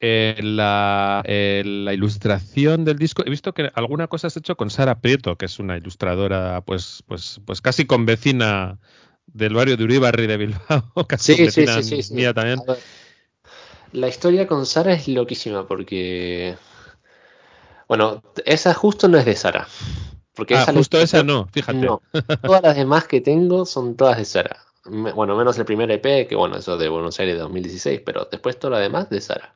Eh, 0.00 0.38
la, 0.42 1.22
eh, 1.24 1.62
la 1.64 1.94
ilustración 1.94 2.84
del 2.84 2.98
disco, 2.98 3.22
he 3.24 3.30
visto 3.30 3.54
que 3.54 3.70
alguna 3.74 4.08
cosa 4.08 4.26
has 4.26 4.36
hecho 4.36 4.56
con 4.56 4.68
Sara 4.68 5.00
Prieto, 5.00 5.36
que 5.36 5.46
es 5.46 5.58
una 5.58 5.76
ilustradora, 5.76 6.60
pues, 6.62 7.02
pues, 7.06 7.40
pues 7.46 7.62
casi 7.62 7.86
convecina 7.86 8.78
del 9.26 9.54
barrio 9.54 9.76
de 9.76 9.84
Uribarri 9.84 10.26
de 10.26 10.36
Bilbao, 10.36 10.92
casi 11.08 11.34
Sí, 11.50 12.02
sí, 12.02 12.14
mía 12.14 12.34
también. 12.34 12.60
Ver, 12.66 12.78
la 13.92 14.08
historia 14.08 14.46
con 14.46 14.66
Sara 14.66 14.92
es 14.92 15.06
loquísima 15.08 15.66
porque. 15.66 16.56
Bueno, 17.86 18.22
esa 18.44 18.74
justo 18.74 19.08
no 19.08 19.18
es 19.18 19.24
de 19.24 19.36
Sara. 19.36 19.68
Porque 20.34 20.56
Ah, 20.56 20.62
esa 20.62 20.72
justo 20.72 20.98
esa 20.98 21.22
no, 21.22 21.46
fíjate. 21.52 21.78
No, 21.78 22.02
todas 22.42 22.62
las 22.62 22.76
demás 22.76 23.06
que 23.06 23.20
tengo 23.20 23.64
son 23.64 23.96
todas 23.96 24.18
de 24.18 24.24
Sara. 24.24 24.58
Bueno, 24.84 25.36
menos 25.36 25.56
el 25.58 25.64
primer 25.64 25.90
EP, 25.92 26.26
que 26.26 26.34
bueno, 26.34 26.56
eso 26.56 26.76
de 26.76 26.88
Buenos 26.88 27.18
Aires 27.20 27.36
de 27.36 27.42
2016, 27.42 28.02
pero 28.04 28.28
después 28.30 28.58
todo 28.58 28.72
lo 28.72 28.78
demás 28.78 29.08
de 29.10 29.20
Sara. 29.20 29.54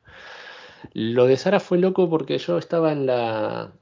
Lo 0.92 1.26
de 1.26 1.36
Sara 1.36 1.60
fue 1.60 1.78
loco 1.78 2.08
porque 2.08 2.38
yo 2.38 2.58
estaba 2.58 2.92
en 2.92 3.06
la 3.06 3.72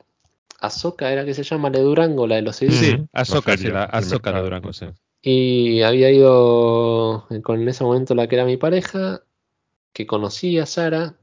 Azoka, 0.61 1.13
era 1.13 1.25
que 1.25 1.35
se 1.35 1.43
llama 1.43 1.71
la 1.71 1.79
de 1.79 1.85
Durango, 1.85 2.27
la 2.27 2.37
de 2.37 2.43
los 2.43 2.57
CDs. 2.57 2.75
Sí, 2.75 2.97
Azoka, 3.13 3.57
sí, 3.57 3.69
la 3.69 3.85
Azoka 3.85 4.33
de. 4.33 4.43
Durango, 4.43 4.73
sí. 4.73 4.87
Y 5.23 5.83
había 5.83 6.11
ido 6.11 7.27
con 7.43 7.61
en 7.61 7.69
ese 7.69 7.85
momento 7.85 8.15
la 8.15 8.29
que 8.29 8.37
era 8.37 8.45
mi 8.45 8.57
pareja, 8.57 9.23
que 9.93 10.07
conocía 10.07 10.63
a 10.63 10.67
Sara. 10.67 11.17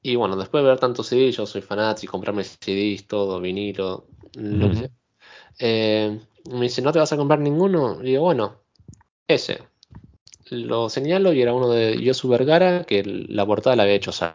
Y 0.00 0.16
bueno, 0.16 0.36
después 0.36 0.62
de 0.62 0.70
ver 0.70 0.78
tantos 0.78 1.08
CDs, 1.08 1.36
yo 1.36 1.46
soy 1.46 1.60
fanático, 1.60 2.12
comprarme 2.12 2.44
CDs, 2.44 3.06
todo, 3.06 3.40
vinilo, 3.40 4.06
lo 4.34 4.68
que 4.70 4.76
sea. 4.76 4.90
Eh, 5.58 6.20
me 6.52 6.62
dice, 6.62 6.82
¿no 6.82 6.92
te 6.92 6.98
vas 6.98 7.12
a 7.12 7.16
comprar 7.16 7.40
ninguno? 7.40 7.98
Y 8.00 8.10
digo, 8.10 8.22
bueno, 8.22 8.62
ese. 9.26 9.58
Lo 10.50 10.88
señalo 10.88 11.32
y 11.32 11.42
era 11.42 11.52
uno 11.52 11.70
de 11.70 12.00
Yosu 12.02 12.28
Vergara, 12.28 12.84
que 12.84 13.02
la 13.04 13.44
portada 13.46 13.76
la 13.76 13.82
había 13.84 13.94
hecho 13.94 14.12
Sara. 14.12 14.34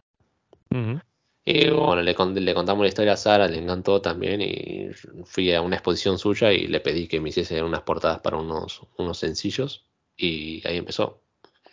Y 1.46 1.68
bueno, 1.68 2.00
le, 2.02 2.14
con- 2.14 2.34
le 2.34 2.54
contamos 2.54 2.82
la 2.82 2.88
historia 2.88 3.12
a 3.12 3.16
Sara, 3.16 3.48
le 3.48 3.58
encantó 3.58 4.00
también 4.00 4.40
y 4.40 4.88
fui 5.24 5.52
a 5.52 5.60
una 5.60 5.76
exposición 5.76 6.18
suya 6.18 6.52
y 6.52 6.66
le 6.68 6.80
pedí 6.80 7.06
que 7.06 7.20
me 7.20 7.28
hiciese 7.28 7.62
unas 7.62 7.82
portadas 7.82 8.20
para 8.20 8.38
unos, 8.38 8.80
unos 8.96 9.18
sencillos 9.18 9.84
y 10.16 10.66
ahí 10.66 10.78
empezó. 10.78 11.20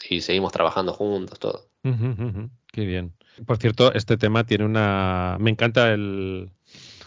Y 0.10 0.22
seguimos 0.22 0.52
trabajando 0.52 0.94
juntos, 0.94 1.40
todo. 1.40 1.68
Qué 2.72 2.86
bien. 2.86 3.14
Por 3.46 3.58
cierto, 3.58 3.94
este 3.94 4.18
tema 4.18 4.46
tiene 4.46 4.66
una. 4.66 5.38
Me 5.40 5.52
encanta 5.52 5.94
el. 5.94 6.50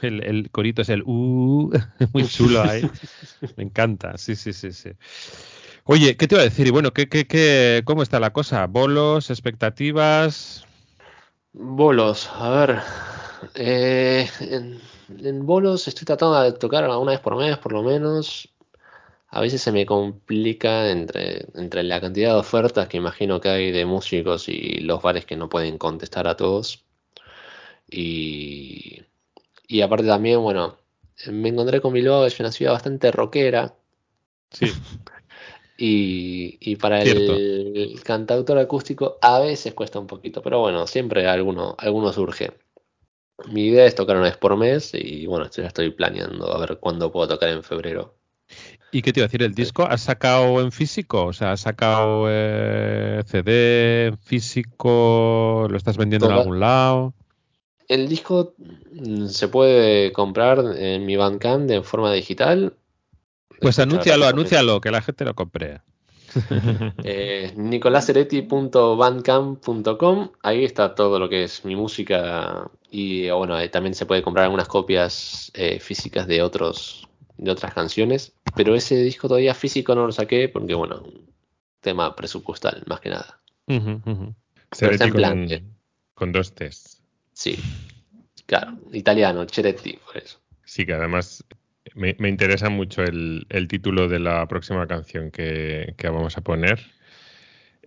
El, 0.01 0.23
el 0.25 0.51
corito 0.51 0.83
es 0.83 0.89
el 0.91 1.03
uh, 1.07 1.71
muy 2.13 2.27
chulo 2.29 2.63
ahí. 2.63 2.83
Me 3.57 3.65
encanta, 3.65 4.17
sí, 4.19 4.37
sí, 4.37 4.53
sí, 4.53 4.73
sí. 4.73 4.91
Oye, 5.85 6.17
¿qué 6.17 6.27
te 6.29 6.35
iba 6.35 6.43
a 6.43 6.45
decir? 6.45 6.67
Y 6.67 6.71
bueno, 6.71 6.93
¿qué, 6.93 7.09
qué, 7.09 7.27
qué, 7.27 7.83
¿cómo 7.85 8.03
está 8.03 8.21
la 8.21 8.33
cosa? 8.33 8.67
¿Bolos, 8.67 9.31
expectativas? 9.31 10.65
Bolos, 11.53 12.29
a 12.33 12.49
ver. 12.51 12.81
eh, 13.55 14.29
en, 14.41 14.81
en 15.19 15.47
bolos 15.47 15.87
estoy 15.89 16.05
tratando 16.05 16.41
de 16.43 16.53
tocar 16.53 16.85
una 16.89 17.13
vez 17.13 17.21
por 17.21 17.37
mes, 17.37 17.59
por 17.59 17.73
lo 17.73 17.83
menos. 17.83 18.49
A 19.29 19.41
veces 19.41 19.63
se 19.63 19.73
me 19.73 19.87
complica 19.87 20.91
entre, 20.91 21.47
entre 21.55 21.83
la 21.85 22.01
cantidad 22.01 22.35
de 22.35 22.41
ofertas 22.41 22.89
que 22.89 22.99
imagino 22.99 23.41
que 23.41 23.49
hay 23.51 23.73
de 23.73 23.85
músicos 23.87 24.49
y 24.49 24.81
los 24.81 25.03
bares 25.03 25.27
que 25.27 25.37
no 25.37 25.49
pueden 25.49 25.79
contestar 25.79 26.29
a 26.29 26.37
todos. 26.37 26.85
Y, 27.91 29.03
y 29.69 29.81
aparte 29.83 30.07
también, 30.07 30.43
bueno, 30.43 30.79
me 31.29 31.49
encontré 31.51 31.81
con 31.81 31.93
Bilbao, 31.93 32.27
es 32.27 32.39
una 32.41 32.53
ciudad 32.53 32.73
bastante 32.73 33.11
rockera. 33.13 33.75
Sí. 34.51 34.67
Y, 35.77 36.57
y 36.61 36.77
para 36.77 37.03
Cierto. 37.03 37.35
el 37.35 38.01
cantautor 38.05 38.59
acústico 38.59 39.19
a 39.21 39.41
veces 39.41 39.75
cuesta 39.75 39.99
un 39.99 40.07
poquito, 40.07 40.41
pero 40.41 40.61
bueno, 40.61 40.87
siempre 40.87 41.27
alguno, 41.27 41.75
alguno 41.79 42.13
surge. 42.13 42.53
Mi 43.51 43.67
idea 43.67 43.85
es 43.85 43.97
tocar 43.97 44.17
una 44.17 44.27
vez 44.27 44.37
por 44.37 44.57
mes 44.57 44.93
y 44.95 45.27
bueno, 45.27 45.51
ya 45.51 45.67
estoy 45.67 45.91
planeando 45.91 46.55
a 46.55 46.61
ver 46.61 46.79
cuándo 46.79 47.11
puedo 47.11 47.27
tocar 47.29 47.49
en 47.49 47.65
febrero. 47.65 48.15
¿Y 48.93 49.03
qué 49.03 49.13
te 49.13 49.19
iba 49.21 49.25
a 49.25 49.29
decir? 49.29 49.43
¿El 49.43 49.55
disco 49.55 49.83
has 49.83 50.03
sacado 50.03 50.61
en 50.61 50.71
físico? 50.71 51.27
O 51.27 51.33
sea, 51.33 51.53
¿has 51.53 51.63
sacado 51.63 52.27
eh, 52.29 53.23
CD 53.27 54.07
en 54.07 54.19
físico? 54.19 55.67
¿Lo 55.69 55.77
estás 55.77 55.97
vendiendo 55.97 56.27
en 56.27 56.33
algún 56.33 56.61
lado? 56.61 57.13
El 57.89 58.09
disco 58.09 58.55
mm, 58.93 59.27
se 59.27 59.49
puede 59.49 60.13
comprar 60.13 60.61
en 60.77 61.05
mi 61.05 61.17
Bandcamp 61.17 61.67
de 61.67 61.83
forma 61.83 62.13
digital. 62.13 62.75
Pues 63.61 63.79
anúncialo, 63.79 64.27
anúncialo, 64.27 64.81
que 64.81 64.91
la 64.91 65.03
gente 65.03 65.25
lo 65.25 65.35
compre. 65.35 65.83
Eh, 67.05 67.53
nicolaseretti.bandcamp.com 67.57 70.31
Ahí 70.43 70.65
está 70.65 70.97
todo 70.97 71.21
lo 71.21 71.29
que 71.29 71.45
es 71.45 71.65
mi 71.65 71.77
música 71.77 72.69
y 72.91 73.31
bueno, 73.31 73.57
eh, 73.61 73.69
también 73.69 73.95
se 73.95 74.05
puede 74.05 74.23
comprar 74.23 74.47
algunas 74.47 74.67
copias 74.67 75.53
eh, 75.55 75.79
físicas 75.79 76.27
de 76.27 76.43
otros 76.43 77.07
de 77.37 77.51
otras 77.51 77.75
canciones, 77.75 78.33
pero 78.55 78.75
ese 78.75 78.97
disco 78.97 79.29
todavía 79.29 79.55
físico 79.55 79.95
no 79.95 80.07
lo 80.07 80.13
saqué 80.13 80.49
porque 80.49 80.75
bueno, 80.75 81.03
un 81.03 81.27
tema 81.81 82.15
presupuestal 82.15 82.83
más 82.87 83.01
que 83.01 83.11
nada. 83.11 83.41
Pero 83.67 84.35
está 84.71 84.73
Ceretti 84.73 85.05
en 85.05 85.11
con, 85.11 85.17
plan, 85.17 85.51
eh. 85.51 85.65
con 86.15 86.33
dos 86.33 86.55
T's. 86.55 87.03
Sí. 87.33 87.59
Claro, 88.47 88.79
italiano, 88.93 89.45
Cheretti, 89.47 89.99
por 90.05 90.17
eso. 90.17 90.39
Sí, 90.65 90.87
que 90.87 90.95
además 90.95 91.45
me, 91.95 92.17
me 92.19 92.29
interesa 92.29 92.69
mucho 92.71 93.03
el, 93.03 93.47
el 93.51 93.69
título 93.69 94.09
de 94.09 94.19
la 94.19 94.47
próxima 94.49 94.87
canción 94.87 95.31
que, 95.31 95.95
que 95.97 96.09
vamos 96.09 96.37
a 96.37 96.41
poner, 96.41 96.81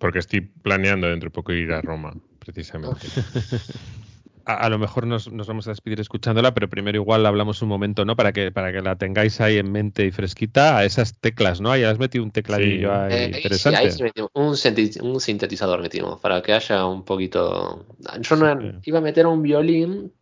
porque 0.00 0.20
estoy 0.20 0.40
planeando 0.42 1.08
dentro 1.08 1.28
de 1.28 1.34
poco 1.34 1.52
ir 1.52 1.72
a 1.72 1.82
Roma, 1.82 2.14
precisamente. 2.38 3.06
A, 4.44 4.54
a 4.54 4.70
lo 4.70 4.78
mejor 4.78 5.06
nos, 5.06 5.30
nos 5.30 5.46
vamos 5.46 5.66
a 5.66 5.72
despedir 5.72 6.00
escuchándola, 6.00 6.54
pero 6.54 6.70
primero 6.70 6.96
igual 6.96 7.26
hablamos 7.26 7.60
un 7.60 7.68
momento, 7.68 8.06
¿no? 8.06 8.16
Para 8.16 8.32
que, 8.32 8.50
para 8.50 8.72
que 8.72 8.80
la 8.80 8.96
tengáis 8.96 9.42
ahí 9.42 9.58
en 9.58 9.70
mente 9.70 10.06
y 10.06 10.10
fresquita 10.10 10.78
a 10.78 10.86
esas 10.86 11.18
teclas, 11.20 11.60
¿no? 11.60 11.70
Ahí 11.70 11.82
has 11.82 11.98
metido 11.98 12.24
un 12.24 12.30
tecladillo 12.30 12.88
Sí. 12.88 12.96
ahí 12.98 13.12
Eh, 13.12 13.24
ahí 13.24 13.32
sí, 13.32 13.36
interesante. 13.36 13.78
ahí 13.78 13.90
sí 13.90 14.02
metimos 14.04 14.30
un, 14.32 15.20
sintetizador 15.20 15.82
metimos 15.82 16.18
para 16.20 16.40
que 16.40 16.54
haya 16.54 16.86
un 16.86 17.04
poquito. 17.04 17.84
Yo 18.22 18.36
no 18.36 18.58
Sí. 18.58 18.78
iba 18.84 18.98
a 19.00 19.02
meter 19.02 19.26
un 19.26 19.42
violín, 19.42 20.14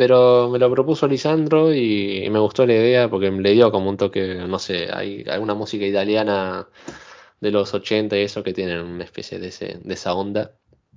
pero 0.00 0.48
me 0.48 0.58
lo 0.58 0.70
propuso 0.70 1.06
Lisandro 1.06 1.74
y, 1.74 2.24
y 2.24 2.30
me 2.30 2.38
gustó 2.38 2.64
la 2.64 2.72
idea 2.72 3.10
porque 3.10 3.30
le 3.30 3.50
dio 3.50 3.70
como 3.70 3.90
un 3.90 3.98
toque, 3.98 4.34
no 4.48 4.58
sé, 4.58 4.88
hay 4.90 5.24
alguna 5.28 5.52
música 5.52 5.84
italiana 5.84 6.66
de 7.38 7.50
los 7.50 7.74
80 7.74 8.16
y 8.16 8.22
eso 8.22 8.42
que 8.42 8.54
tienen 8.54 8.80
una 8.80 9.04
especie 9.04 9.38
de, 9.38 9.48
ese, 9.48 9.78
de 9.84 9.92
esa 9.92 10.14
onda. 10.14 10.52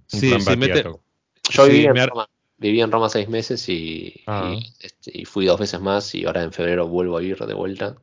Sí, 0.07 0.39
sí, 0.39 0.55
mete-. 0.55 0.83
Yo 0.83 1.65
Sí, 1.65 1.69
viví, 1.69 1.85
en 1.85 2.07
Roma, 2.07 2.29
viví 2.57 2.79
en 2.79 2.91
Roma 2.93 3.09
seis 3.09 3.27
meses 3.27 3.67
y, 3.67 4.21
Ah. 4.25 4.55
y, 4.57 4.73
este, 4.79 5.11
y 5.13 5.25
fui 5.25 5.45
dos 5.47 5.59
veces 5.59 5.81
más 5.81 6.15
y 6.15 6.23
ahora 6.23 6.41
en 6.43 6.53
febrero 6.53 6.87
vuelvo 6.87 7.17
a 7.17 7.23
ir 7.23 7.37
de 7.37 7.53
vuelta. 7.53 7.97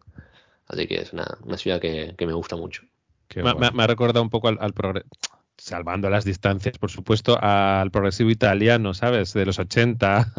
Así 0.67 0.87
que 0.87 0.97
es 0.97 1.15
una, 1.15 1.39
una 1.47 1.57
ciudad 1.57 1.81
que, 1.81 2.15
que 2.15 2.27
me 2.27 2.35
gusta 2.35 2.57
mucho. 2.57 2.83
Me, 3.37 3.41
guay. 3.55 3.55
me- 3.55 3.71
me 3.71 3.83
ha 3.85 3.87
recordado 3.87 4.23
un 4.23 4.29
poco 4.29 4.49
al, 4.49 4.59
al 4.61 4.75
progre- 4.75 5.05
salvando 5.71 6.11
las 6.11 6.25
distancias, 6.25 6.77
por 6.79 6.91
supuesto, 6.91 7.39
al 7.43 7.91
progresivo 7.91 8.29
italiano, 8.31 8.93
¿sabes? 8.93 9.33
De 9.33 9.47
los 9.47 9.59
80, 9.59 10.33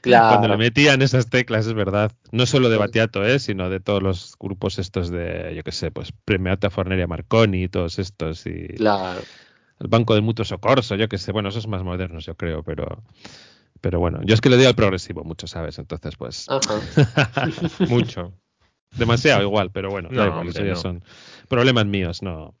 Claro. 0.00 0.28
cuando 0.38 0.48
le 0.48 0.56
metían 0.56 1.02
esas 1.02 1.28
teclas, 1.28 1.66
es 1.66 1.74
verdad. 1.74 2.12
No 2.32 2.46
solo 2.46 2.68
de 2.70 2.76
Sí. 2.76 2.80
Battiato, 2.80 3.24
¿eh? 3.26 3.38
Sino 3.38 3.68
de 3.68 3.80
todos 3.80 4.02
los 4.02 4.34
grupos 4.40 4.78
estos 4.78 5.10
de, 5.10 5.52
yo 5.56 5.62
qué 5.62 5.72
sé, 5.72 5.90
pues 5.90 6.12
Premiata 6.24 6.70
Forneria 6.70 7.06
Marconi 7.06 7.64
y 7.64 7.68
todos 7.68 7.98
estos, 7.98 8.46
y 8.46 8.68
Claro. 8.76 9.20
el 9.80 9.88
Banco 9.88 10.14
del 10.14 10.22
Mutuo 10.22 10.44
Socorso, 10.44 10.94
yo 10.94 11.08
qué 11.08 11.18
sé, 11.18 11.32
bueno, 11.32 11.48
esos 11.50 11.66
más 11.68 11.82
modernos, 11.82 12.24
yo 12.24 12.34
creo, 12.36 12.62
pero... 12.62 13.02
Pero 13.82 14.00
bueno, 14.00 14.20
yo 14.24 14.34
es 14.34 14.40
que 14.40 14.48
le 14.48 14.56
doy 14.56 14.64
al 14.64 14.74
progresivo 14.74 15.22
mucho, 15.22 15.46
¿sabes? 15.46 15.78
Entonces, 15.78 16.16
pues, 16.16 16.46
Ajá. 16.48 16.80
Mucho. 17.88 18.32
demasiado 18.96 19.42
igual, 19.42 19.70
pero 19.70 19.90
bueno, 19.90 20.08
da 20.10 20.26
No, 20.30 20.42
eso 20.42 20.60
ya 20.64 20.70
no. 20.70 20.76
son 20.76 21.02
problemas 21.46 21.86
míos, 21.86 22.22
no. 22.22 22.54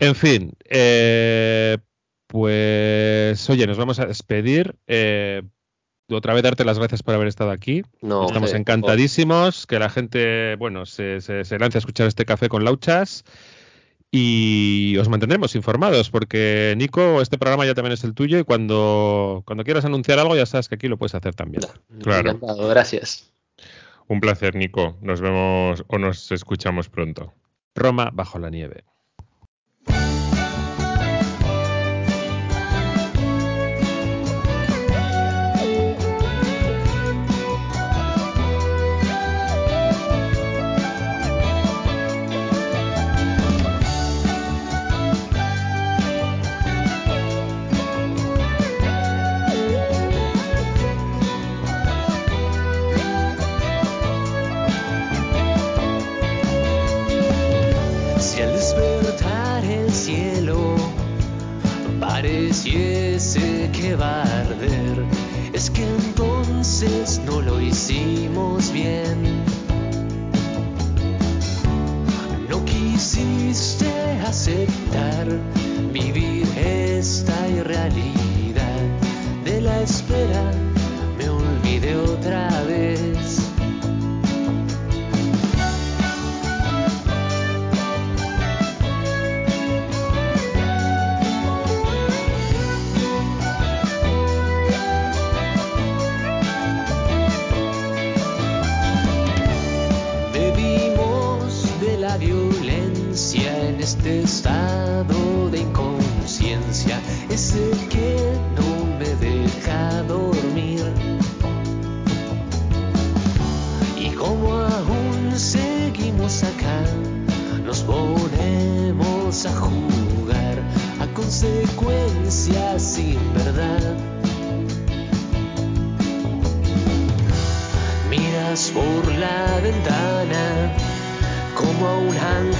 En 0.00 0.14
fin, 0.14 0.52
eh, 0.64 1.78
pues 2.26 3.48
oye, 3.50 3.66
nos 3.66 3.76
vamos 3.78 3.98
a 3.98 4.06
despedir. 4.06 4.76
eh, 4.86 5.42
otra 6.08 6.34
vez 6.34 6.42
darte 6.44 6.64
las 6.64 6.78
gracias 6.78 7.02
por 7.02 7.14
haber 7.14 7.26
estado 7.26 7.50
aquí. 7.50 7.82
No, 8.00 8.26
Estamos 8.26 8.54
encantadísimos 8.54 9.66
que 9.66 9.78
la 9.80 9.90
gente, 9.90 10.54
bueno, 10.56 10.86
se, 10.86 11.20
se, 11.20 11.44
se 11.44 11.58
lance 11.58 11.78
a 11.78 11.80
escuchar 11.80 12.06
este 12.06 12.24
café 12.24 12.48
con 12.48 12.62
lauchas 12.64 13.24
y 14.12 14.96
os 14.98 15.08
mantendremos 15.08 15.56
informados 15.56 16.10
porque 16.10 16.74
Nico, 16.76 17.20
este 17.20 17.38
programa 17.38 17.66
ya 17.66 17.74
también 17.74 17.92
es 17.92 18.04
el 18.04 18.14
tuyo 18.14 18.38
y 18.38 18.44
cuando, 18.44 19.42
cuando 19.46 19.64
quieras 19.64 19.84
anunciar 19.84 20.20
algo 20.20 20.36
ya 20.36 20.46
sabes 20.46 20.68
que 20.68 20.76
aquí 20.76 20.86
lo 20.86 20.96
puedes 20.96 21.14
hacer 21.16 21.34
también. 21.34 21.62
Claro. 22.00 22.30
Encantado, 22.30 22.68
gracias. 22.68 23.32
Un 24.06 24.20
placer, 24.20 24.54
Nico. 24.54 24.96
Nos 25.00 25.20
vemos 25.20 25.84
o 25.88 25.98
nos 25.98 26.30
escuchamos 26.30 26.88
pronto. 26.88 27.34
Roma 27.76 28.10
bajo 28.12 28.38
la 28.38 28.50
nieve. 28.50 28.84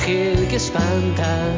Ángel 0.07 0.47
que 0.47 0.57
espanta 0.57 1.49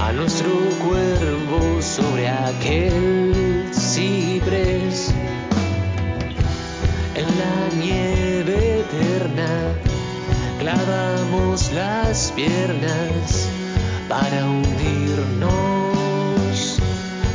a 0.00 0.12
nuestro 0.12 0.50
cuervo 0.84 1.82
sobre 1.82 2.28
aquel 2.28 3.68
ciprés. 3.72 5.12
En 7.16 7.26
la 7.26 7.68
nieve 7.82 8.80
eterna 8.80 9.74
clavamos 10.60 11.72
las 11.72 12.32
piernas 12.36 13.48
para 14.08 14.44
hundirnos. 14.44 15.40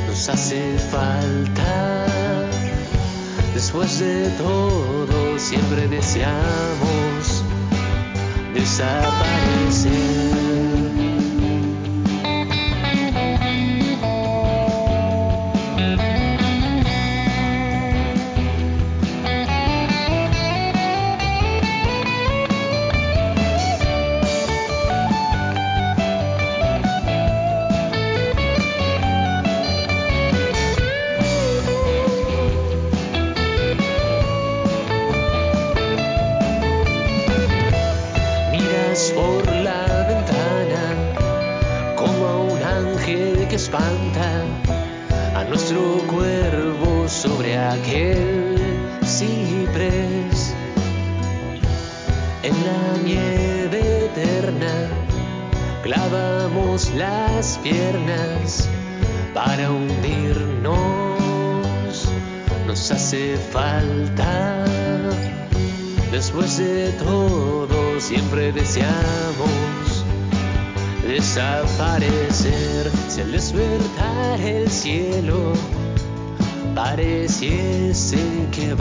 Nos 0.08 0.30
hace 0.30 0.78
falta 0.92 2.06
Después 3.54 4.00
de 4.00 4.30
todo, 4.38 5.40
siempre 5.40 5.88
deseamos 5.88 7.37
desaparecer. 8.58 10.47
Que 78.58 78.76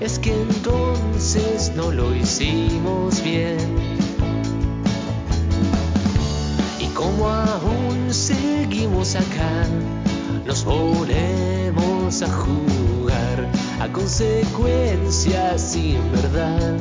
es 0.00 0.18
que 0.18 0.32
entonces 0.32 1.70
no 1.76 1.90
lo 1.92 2.14
hicimos 2.16 3.22
bien. 3.22 3.58
Y 6.80 6.86
como 6.94 7.28
aún 7.28 8.06
seguimos 8.08 9.16
acá, 9.16 9.66
nos 10.46 10.62
ponemos 10.62 12.22
a 12.22 12.28
jugar 12.28 13.50
a 13.80 13.92
consecuencias 13.92 15.60
sin 15.60 15.98
verdad, 16.12 16.78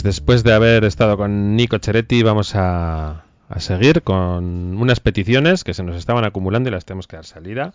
pues 0.00 0.16
después 0.16 0.44
de 0.44 0.54
haber 0.54 0.84
estado 0.84 1.18
con 1.18 1.56
Nico 1.56 1.76
Cheretti, 1.76 2.22
vamos 2.22 2.54
a, 2.54 3.24
a 3.50 3.60
seguir 3.60 4.00
con 4.00 4.78
unas 4.80 4.98
peticiones 4.98 5.62
que 5.62 5.74
se 5.74 5.82
nos 5.82 5.94
estaban 5.94 6.24
acumulando 6.24 6.70
y 6.70 6.72
las 6.72 6.86
tenemos 6.86 7.06
que 7.06 7.16
dar 7.16 7.26
salida. 7.26 7.74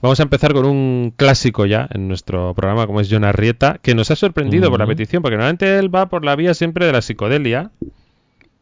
Vamos 0.00 0.20
a 0.20 0.22
empezar 0.22 0.52
con 0.52 0.66
un 0.66 1.12
clásico 1.16 1.66
ya 1.66 1.88
en 1.90 2.06
nuestro 2.06 2.54
programa, 2.54 2.86
como 2.86 3.00
es 3.00 3.08
John 3.10 3.24
Arrieta, 3.24 3.80
que 3.82 3.96
nos 3.96 4.12
ha 4.12 4.14
sorprendido 4.14 4.70
por 4.70 4.78
la 4.78 4.86
petición, 4.86 5.20
porque 5.20 5.36
normalmente 5.36 5.76
él 5.80 5.92
va 5.92 6.08
por 6.08 6.24
la 6.24 6.36
vía 6.36 6.54
siempre 6.54 6.86
de 6.86 6.92
la 6.92 7.02
psicodelia. 7.02 7.72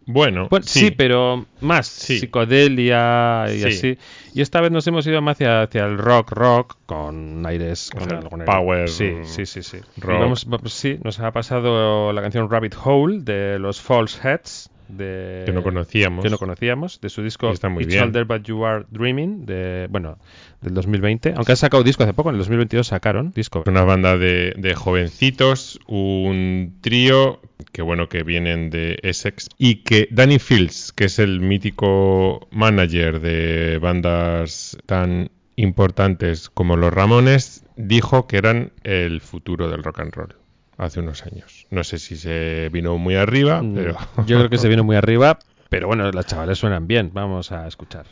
Bueno, 0.06 0.48
Bueno, 0.50 0.66
sí, 0.66 0.90
pero 0.90 1.46
más 1.60 1.86
Sí. 1.86 2.18
psicodelia 2.18 3.46
y 3.48 3.58
Sí. 3.60 3.64
así. 3.68 3.98
Y 4.34 4.40
esta 4.42 4.60
vez 4.60 4.70
nos 4.72 4.86
hemos 4.86 5.06
ido 5.06 5.22
más 5.22 5.36
hacia, 5.36 5.62
hacia 5.62 5.84
el 5.84 5.96
rock, 5.98 6.32
rock, 6.32 6.76
con 6.86 7.44
aires, 7.46 7.90
con 7.96 8.12
algún- 8.12 8.44
power, 8.44 8.88
Sí, 8.88 9.12
sí, 9.24 9.46
sí, 9.46 9.62
sí. 9.62 9.78
Y 9.96 10.00
rock. 10.00 10.20
vamos- 10.20 10.46
sí, 10.66 10.98
nos 11.04 11.20
ha 11.20 11.30
pasado 11.30 12.12
la 12.12 12.20
canción 12.22 12.50
Rabbit 12.50 12.74
Hole 12.84 13.20
de 13.20 13.58
los 13.60 13.80
False 13.80 14.18
Heads. 14.26 14.70
De, 14.96 15.42
que 15.46 15.52
no 15.52 15.62
conocíamos. 15.62 16.22
que 16.22 16.30
no 16.30 16.38
conocíamos, 16.38 17.00
de 17.00 17.08
su 17.08 17.22
disco 17.22 17.50
está 17.50 17.68
muy 17.68 17.84
It's 17.84 17.92
bien. 17.92 18.04
All 18.04 18.12
There 18.12 18.24
But 18.24 18.42
You 18.42 18.64
Are 18.64 18.84
Dreaming, 18.90 19.46
de, 19.46 19.86
bueno, 19.90 20.18
del 20.60 20.74
2020. 20.74 21.34
Aunque 21.36 21.52
han 21.52 21.56
sacado 21.56 21.82
disco 21.82 22.02
hace 22.02 22.12
poco, 22.12 22.28
en 22.28 22.34
el 22.36 22.40
2022 22.40 22.86
sacaron 22.86 23.32
disco. 23.34 23.64
Una 23.66 23.84
banda 23.84 24.18
de, 24.18 24.54
de 24.56 24.74
jovencitos, 24.74 25.80
un 25.86 26.78
trío 26.80 27.40
que 27.72 27.82
bueno 27.82 28.08
que 28.08 28.22
vienen 28.22 28.70
de 28.70 28.98
Essex 29.02 29.48
y 29.58 29.76
que 29.76 30.08
Danny 30.10 30.38
Fields, 30.38 30.92
que 30.92 31.04
es 31.04 31.18
el 31.18 31.40
mítico 31.40 32.48
manager 32.50 33.20
de 33.20 33.78
bandas 33.78 34.76
tan 34.86 35.30
importantes 35.56 36.48
como 36.48 36.76
los 36.76 36.92
Ramones, 36.92 37.64
dijo 37.76 38.26
que 38.26 38.36
eran 38.36 38.72
el 38.84 39.20
futuro 39.20 39.68
del 39.70 39.82
rock 39.82 40.00
and 40.00 40.14
roll 40.14 40.41
hace 40.84 41.00
unos 41.00 41.24
años. 41.26 41.66
No 41.70 41.84
sé 41.84 41.98
si 41.98 42.16
se 42.16 42.68
vino 42.70 42.96
muy 42.98 43.16
arriba, 43.16 43.62
Mm, 43.62 43.74
pero 43.74 43.96
Yo 44.26 44.38
creo 44.38 44.50
que 44.50 44.58
se 44.58 44.68
vino 44.68 44.84
muy 44.84 44.96
arriba, 44.96 45.38
pero 45.68 45.86
bueno, 45.86 46.10
las 46.10 46.26
chavales 46.26 46.58
suenan 46.58 46.86
bien. 46.86 47.10
Vamos 47.12 47.52
a 47.52 47.66
escuchar. 47.66 48.06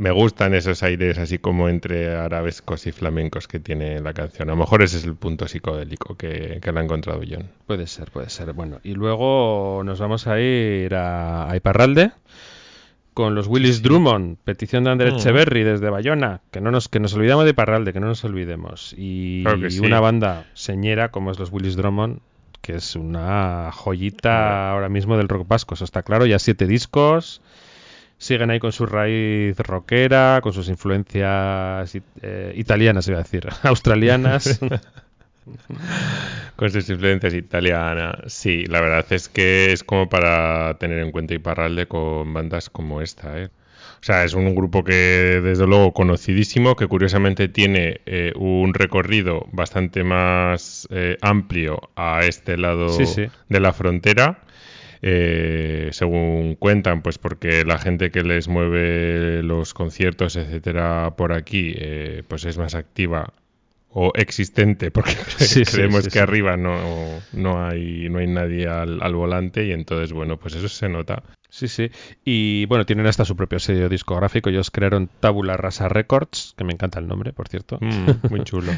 Me 0.00 0.12
gustan 0.12 0.54
esos 0.54 0.82
aires 0.82 1.18
así 1.18 1.36
como 1.36 1.68
entre 1.68 2.16
arabescos 2.16 2.86
y 2.86 2.92
flamencos 2.92 3.46
que 3.46 3.60
tiene 3.60 4.00
la 4.00 4.14
canción. 4.14 4.48
A 4.48 4.52
lo 4.52 4.56
mejor 4.56 4.82
ese 4.82 4.96
es 4.96 5.04
el 5.04 5.14
punto 5.14 5.46
psicodélico 5.46 6.16
que, 6.16 6.58
que 6.62 6.72
le 6.72 6.80
ha 6.80 6.82
encontrado 6.82 7.20
John. 7.28 7.50
Puede 7.66 7.86
ser, 7.86 8.10
puede 8.10 8.30
ser. 8.30 8.54
Bueno, 8.54 8.80
y 8.82 8.94
luego 8.94 9.82
nos 9.84 10.00
vamos 10.00 10.26
a 10.26 10.40
ir 10.40 10.94
a, 10.94 11.50
a 11.50 11.54
Iparralde 11.54 12.12
con 13.12 13.34
los 13.34 13.46
Willis 13.46 13.82
Drummond, 13.82 14.38
petición 14.42 14.84
de 14.84 14.90
Andrés 14.90 15.12
Mm. 15.12 15.16
Echeverry 15.18 15.64
desde 15.64 15.90
Bayona, 15.90 16.40
que 16.50 16.62
no 16.62 16.70
nos 16.70 16.88
que 16.88 16.98
nos 16.98 17.12
olvidamos 17.12 17.44
de 17.44 17.50
Iparralde, 17.50 17.92
que 17.92 18.00
no 18.00 18.06
nos 18.06 18.24
olvidemos. 18.24 18.94
Y, 18.96 19.42
Claro 19.42 19.60
que 19.60 19.70
sí. 19.70 19.80
una 19.80 20.00
banda 20.00 20.46
señera 20.54 21.10
como 21.10 21.30
es 21.30 21.38
los 21.38 21.52
Willis 21.52 21.76
Drummond, 21.76 22.20
que 22.62 22.76
es 22.76 22.96
una 22.96 23.70
joyita 23.72 24.70
ahora 24.72 24.88
mismo 24.88 25.18
del 25.18 25.28
rock 25.28 25.46
vasco, 25.46 25.74
eso 25.74 25.84
está 25.84 26.02
claro, 26.02 26.24
ya 26.24 26.38
siete 26.38 26.66
discos. 26.66 27.42
Siguen 28.20 28.50
ahí 28.50 28.58
con 28.60 28.70
su 28.70 28.84
raíz 28.84 29.56
rockera, 29.56 30.40
con 30.42 30.52
sus 30.52 30.68
influencias 30.68 31.96
eh, 32.20 32.52
italianas, 32.54 33.08
iba 33.08 33.18
a 33.18 33.22
decir, 33.22 33.48
australianas. 33.62 34.60
Con 36.54 36.70
sus 36.70 36.88
influencias 36.90 37.34
italianas. 37.34 38.16
Sí, 38.26 38.66
la 38.66 38.80
verdad 38.82 39.06
es 39.10 39.28
que 39.28 39.72
es 39.72 39.82
como 39.82 40.08
para 40.08 40.76
tener 40.78 40.98
en 40.98 41.10
cuenta 41.10 41.34
Iparralde 41.34 41.86
con 41.86 42.32
bandas 42.34 42.68
como 42.70 43.00
esta, 43.00 43.40
¿eh? 43.40 43.46
O 43.46 44.02
sea, 44.02 44.22
es 44.24 44.34
un 44.34 44.54
grupo 44.54 44.84
que 44.84 45.40
desde 45.42 45.66
luego 45.66 45.92
conocidísimo, 45.92 46.76
que 46.76 46.86
curiosamente 46.86 47.48
tiene 47.48 48.00
eh, 48.06 48.32
un 48.36 48.74
recorrido 48.74 49.46
bastante 49.50 50.04
más 50.04 50.86
eh, 50.90 51.16
amplio 51.20 51.90
a 51.96 52.20
este 52.24 52.56
lado 52.56 52.90
Sí, 52.90 53.06
sí. 53.06 53.26
de 53.48 53.60
la 53.60 53.72
frontera. 53.72 54.38
Eh, 55.02 55.88
según 55.92 56.56
cuentan, 56.56 57.02
pues 57.02 57.18
porque 57.18 57.64
la 57.64 57.78
gente 57.78 58.10
que 58.10 58.22
les 58.22 58.48
mueve 58.48 59.42
los 59.42 59.74
conciertos, 59.74 60.36
etcétera, 60.36 61.14
por 61.16 61.32
aquí, 61.32 61.72
eh, 61.76 62.22
pues 62.28 62.44
es 62.44 62.58
más 62.58 62.74
activa 62.74 63.32
o 63.90 64.12
existente, 64.14 64.90
porque 64.92 65.12
Sí, 65.38 65.64
creemos 65.64 66.04
sí, 66.04 66.10
que 66.10 66.20
arriba 66.20 66.56
no, 66.56 67.24
no 67.32 67.66
hay 67.66 68.08
no 68.08 68.18
hay 68.18 68.26
nadie 68.28 68.68
al, 68.68 69.02
al 69.02 69.14
volante 69.14 69.64
y 69.66 69.72
entonces 69.72 70.12
bueno, 70.12 70.38
pues 70.38 70.54
eso 70.54 70.68
se 70.68 70.88
nota. 70.88 71.22
Sí, 71.50 71.68
sí. 71.68 71.90
Y 72.24 72.64
bueno, 72.66 72.86
tienen 72.86 73.06
hasta 73.06 73.24
su 73.24 73.36
propio 73.36 73.58
sello 73.58 73.88
discográfico. 73.88 74.50
Ellos 74.50 74.70
crearon 74.70 75.10
Tabula 75.20 75.56
Rasa 75.56 75.88
Records, 75.88 76.54
que 76.56 76.64
me 76.64 76.72
encanta 76.72 77.00
el 77.00 77.08
nombre, 77.08 77.32
por 77.32 77.48
cierto. 77.48 77.78
Mm, 77.80 78.06
muy 78.30 78.44
chulo. 78.44 78.72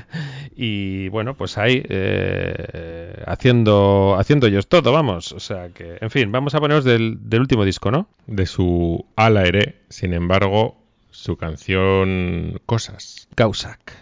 Y 0.57 1.09
bueno, 1.11 1.35
pues 1.35 1.59
ahí 1.59 1.83
eh, 1.89 3.23
haciendo, 3.27 4.17
haciendo 4.19 4.47
ellos 4.47 4.67
todo, 4.67 4.91
vamos. 4.93 5.33
O 5.33 5.41
sea 5.41 5.69
que, 5.69 5.99
en 6.01 6.11
fin, 6.11 6.33
vamos 6.33 6.55
a 6.55 6.61
ponernos 6.61 6.85
del, 6.85 7.19
del 7.29 7.41
último 7.41 7.65
disco, 7.65 7.91
¿no? 7.91 8.09
De 8.27 8.47
su 8.47 9.05
ala 9.17 9.45
ere, 9.45 9.77
sin 9.91 10.15
embargo, 10.15 10.77
su 11.11 11.37
canción 11.37 12.61
Cosas. 12.65 13.29
Causac. 13.35 14.02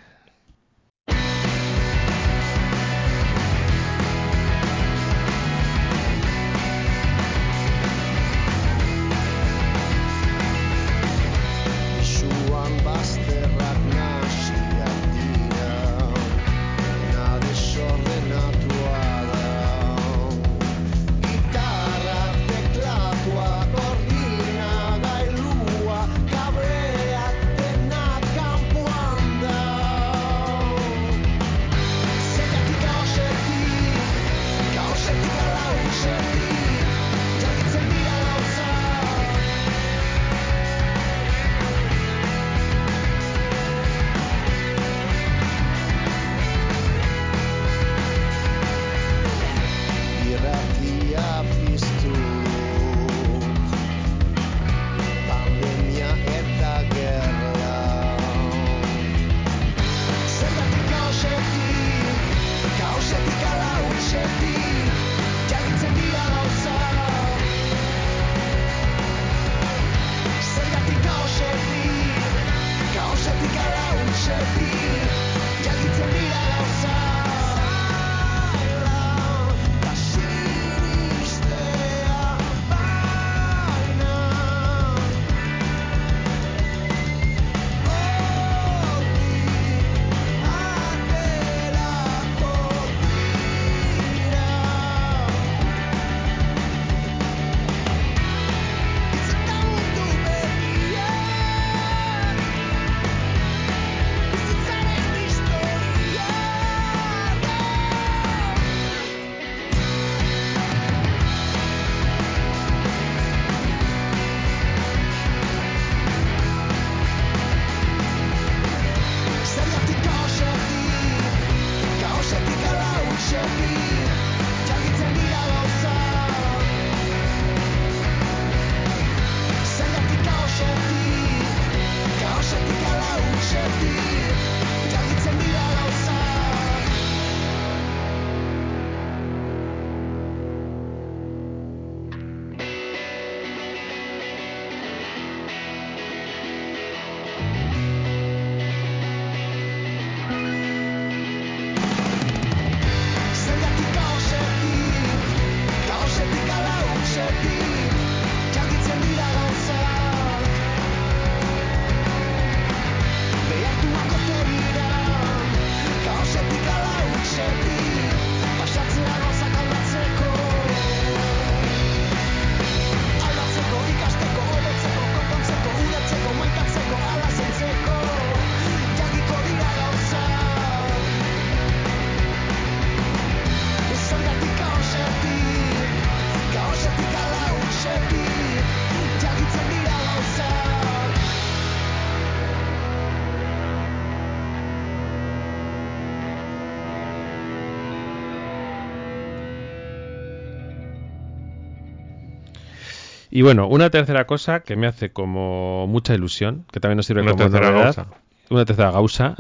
Y 203.31 203.43
bueno, 203.43 203.69
una 203.69 203.91
tercera 203.91 204.27
cosa 204.27 204.61
que 204.61 204.77
me 204.77 204.87
hace 204.87 205.11
como 205.11 205.87
mucha 205.87 206.15
ilusión, 206.15 206.65
que 206.73 206.81
también 206.81 206.97
nos 206.97 207.07
sirve 207.07 207.23
Una 207.23 207.33
como 207.33 207.45
tercera 207.45 207.71
novedad. 207.71 207.85
gausa. 207.97 208.07
Una 208.51 208.65
tercera 208.65 208.91
gausa. 208.91 209.37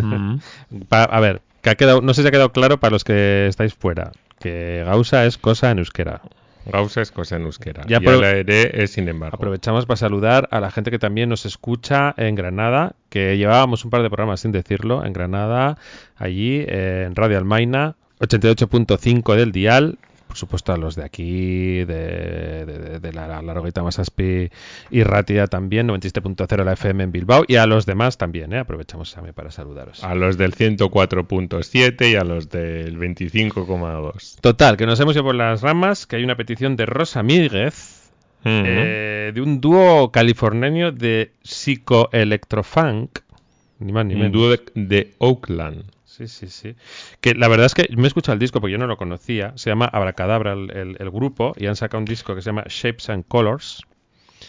Mm. 0.00 0.36
Pa- 0.88 1.04
a 1.04 1.20
ver, 1.20 1.42
que 1.62 1.70
ha 1.70 1.74
quedado, 1.74 2.00
no 2.00 2.14
sé 2.14 2.22
si 2.22 2.28
ha 2.28 2.30
quedado 2.30 2.52
claro 2.52 2.78
para 2.78 2.92
los 2.92 3.02
que 3.04 3.46
estáis 3.48 3.74
fuera, 3.74 4.12
que 4.38 4.82
gausa 4.86 5.24
es 5.26 5.38
cosa 5.38 5.70
en 5.70 5.78
euskera. 5.78 6.20
Gausa 6.66 7.02
es 7.02 7.10
cosa 7.10 7.36
en 7.36 7.42
euskera. 7.42 7.82
Ya 7.86 8.00
la 8.00 8.30
es 8.32 8.90
sin 8.92 9.06
embargo. 9.08 9.36
Aprovechamos 9.36 9.84
para 9.84 9.96
saludar 9.98 10.48
a 10.50 10.60
la 10.60 10.70
gente 10.70 10.90
que 10.90 10.98
también 10.98 11.28
nos 11.28 11.44
escucha 11.44 12.14
en 12.16 12.34
Granada, 12.36 12.94
que 13.10 13.36
llevábamos 13.36 13.84
un 13.84 13.90
par 13.90 14.02
de 14.02 14.08
programas 14.08 14.40
sin 14.40 14.52
decirlo, 14.52 15.04
en 15.04 15.12
Granada, 15.12 15.76
allí 16.16 16.64
en 16.66 17.14
Radio 17.16 17.36
Almaina, 17.36 17.96
88.5 18.20 19.34
del 19.36 19.52
dial, 19.52 19.98
por 20.34 20.38
supuesto 20.40 20.72
a 20.72 20.76
los 20.76 20.96
de 20.96 21.04
aquí, 21.04 21.84
de, 21.84 22.66
de- 22.66 22.98
de 22.98 23.12
la 23.12 23.40
Largoita 23.40 23.84
Masaspi 23.84 24.50
y 24.90 25.02
Ratia 25.04 25.46
también, 25.46 25.86
97.0 25.86 26.64
la 26.64 26.72
FM 26.72 27.04
en 27.04 27.12
Bilbao, 27.12 27.44
y 27.46 27.54
a 27.54 27.66
los 27.66 27.86
demás 27.86 28.18
también, 28.18 28.52
¿eh? 28.52 28.58
aprovechamos 28.58 29.14
también 29.14 29.32
para 29.32 29.52
saludaros. 29.52 30.02
A 30.02 30.16
los 30.16 30.36
del 30.36 30.52
104.7 30.56 32.10
y 32.10 32.16
a 32.16 32.24
los 32.24 32.50
del 32.50 32.98
25,2. 32.98 34.40
Total, 34.40 34.76
que 34.76 34.86
nos 34.86 34.98
hemos 34.98 35.14
ido 35.14 35.22
por 35.22 35.36
las 35.36 35.62
ramas, 35.62 36.04
que 36.08 36.16
hay 36.16 36.24
una 36.24 36.34
petición 36.36 36.74
de 36.74 36.86
Rosa 36.86 37.22
Míguez, 37.22 38.10
eh, 38.44 39.30
de 39.32 39.40
un 39.40 39.60
dúo 39.60 40.10
californiano 40.10 40.90
de 40.90 41.30
psicoelectrofunk, 41.44 43.20
ni 43.78 43.92
más 43.92 44.04
ni 44.04 44.14
Un 44.16 44.32
dúo 44.32 44.50
de, 44.50 44.60
de 44.74 45.12
Oakland. 45.18 45.84
Sí, 46.16 46.28
sí, 46.28 46.46
sí. 46.48 46.74
Que 47.20 47.34
la 47.34 47.48
verdad 47.48 47.66
es 47.66 47.74
que 47.74 47.86
me 47.96 48.04
he 48.04 48.06
escuchado 48.06 48.34
el 48.34 48.38
disco 48.38 48.60
porque 48.60 48.72
yo 48.72 48.78
no 48.78 48.86
lo 48.86 48.96
conocía. 48.96 49.52
Se 49.56 49.70
llama 49.70 49.86
Abracadabra 49.86 50.52
el, 50.52 50.70
el- 50.70 50.96
el 51.00 51.10
grupo 51.10 51.54
y 51.58 51.66
han 51.66 51.76
sacado 51.76 51.98
un 51.98 52.04
disco 52.04 52.34
que 52.34 52.42
se 52.42 52.46
llama 52.50 52.64
Shapes 52.68 53.08
and 53.10 53.24
Colors 53.26 53.82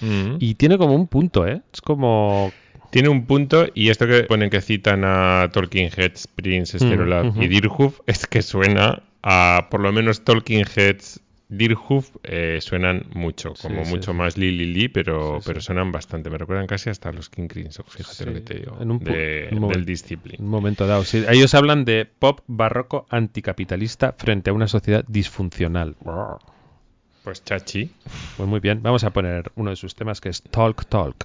Mm. 0.02 0.36
y 0.40 0.56
tiene 0.56 0.78
como 0.78 0.94
un 0.94 1.08
punto, 1.08 1.48
¿eh? 1.48 1.62
Es 1.74 1.80
como... 1.82 2.54
Tiene 2.92 3.08
un 3.10 3.26
punto, 3.26 3.66
y 3.74 3.90
esto 3.90 4.06
que 4.08 4.24
ponen 4.24 4.50
que 4.50 4.62
citan 4.62 5.04
a 5.06 5.50
Talking 5.54 5.90
Heads, 5.96 6.28
Prince, 6.28 6.78
Stereolab 6.78 7.28
ujú. 7.28 7.42
y 7.44 7.48
Deerhoof, 7.48 8.00
es 8.06 8.26
que 8.28 8.42
suena 8.42 9.04
a, 9.24 9.68
por 9.72 9.80
lo 9.82 9.92
menos 9.92 10.24
Talking 10.24 10.66
Heads, 10.76 11.20
Deerhoof, 11.48 12.10
eh, 12.24 12.58
suenan 12.60 13.06
mucho, 13.14 13.54
como 13.62 13.84
sí, 13.86 13.92
mucho 13.92 14.12
sí. 14.12 14.18
más 14.18 14.38
Lili 14.38 14.66
Lee, 14.74 14.90
pero, 14.90 15.40
Sí, 15.40 15.44
pero 15.46 15.62
suenan 15.62 15.92
bastante. 15.92 16.30
Me 16.30 16.38
recuerdan 16.38 16.66
casi 16.68 16.90
hasta 16.90 17.12
los 17.12 17.30
King 17.30 17.48
Crimson, 17.48 17.86
fíjate 17.88 18.26
lo 18.26 18.34
que 18.34 18.42
te 18.42 18.54
digo, 18.56 18.78
en 18.82 18.92
un 18.92 19.00
de- 19.00 19.50
un 19.52 19.68
del 19.70 19.86
Discipline. 19.86 20.44
Un 20.44 20.50
momento 20.50 20.88
dado. 20.88 21.04
Ellos 21.30 21.54
hablan 21.54 21.86
de 21.86 22.06
pop 22.06 22.40
barroco 22.48 23.06
anticapitalista 23.10 24.14
frente 24.18 24.50
a 24.50 24.54
una 24.54 24.68
sociedad 24.68 25.06
disfuncional. 25.08 25.96
Pues 27.24 27.44
chachi. 27.44 27.92
Pues 28.38 28.50
muy 28.50 28.60
bien, 28.60 28.82
vamos 28.84 29.04
a 29.04 29.12
poner 29.12 29.52
uno 29.56 29.70
de 29.70 29.76
sus 29.76 29.96
temas 29.96 30.22
que 30.22 30.30
es 30.30 30.42
Talk 30.44 30.86
Talk. 30.88 31.16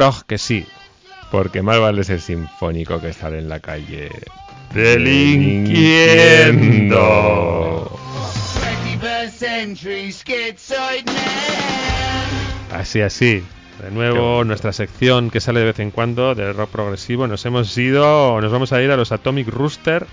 Prog 0.00 0.24
que 0.24 0.38
sí. 0.38 0.64
Porque 1.30 1.60
más 1.60 1.78
vale 1.78 2.02
ser 2.04 2.22
sinfónico 2.22 3.02
que 3.02 3.10
estar 3.10 3.34
en 3.34 3.50
la 3.50 3.60
calle 3.60 4.08
Delinquiendo. 4.72 5.20
21st 8.98 9.30
century 9.30 10.10
schizoid 10.10 11.04
man. 11.04 11.14
Así, 12.72 13.02
así. 13.02 13.44
De 13.82 13.90
nuevo, 13.90 14.42
nuestra 14.44 14.72
sección 14.72 15.28
que 15.30 15.40
sale 15.40 15.60
de 15.60 15.66
vez 15.66 15.80
en 15.80 15.90
cuando 15.90 16.34
de 16.34 16.54
rock 16.54 16.70
progresivo. 16.70 17.26
Nos 17.26 17.44
hemos 17.44 17.76
ido, 17.76 18.40
nos 18.40 18.50
vamos 18.50 18.72
a 18.72 18.80
ir 18.80 18.90
a 18.90 18.96
los 18.96 19.12
Atomic 19.12 19.48
Rooster. 19.48 20.06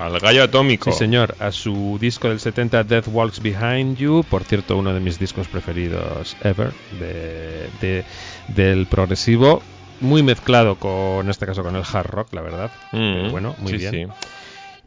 Al 0.00 0.18
gallo 0.20 0.42
atómico. 0.42 0.90
Sí, 0.90 0.98
señor, 0.98 1.34
a 1.38 1.52
su 1.52 1.98
disco 2.00 2.28
del 2.28 2.40
70, 2.40 2.84
Death 2.84 3.08
Walks 3.08 3.40
Behind 3.40 3.96
You. 3.96 4.24
Por 4.28 4.44
cierto, 4.44 4.76
uno 4.76 4.92
de 4.94 5.00
mis 5.00 5.18
discos 5.18 5.46
preferidos 5.48 6.36
ever 6.42 6.72
de, 6.98 7.68
de- 7.80 8.04
del 8.48 8.86
progresivo. 8.86 9.62
Muy 10.00 10.22
mezclado 10.22 10.76
con, 10.76 11.24
en 11.26 11.30
este 11.30 11.44
caso, 11.46 11.62
con 11.62 11.76
el 11.76 11.82
hard 11.90 12.06
rock, 12.06 12.32
la 12.32 12.40
verdad. 12.40 12.70
Mm, 12.92 13.12
Pero 13.14 13.30
bueno, 13.30 13.54
muy 13.58 13.72
sí, 13.72 13.78
bien. 13.78 13.92
sí. 13.92 14.06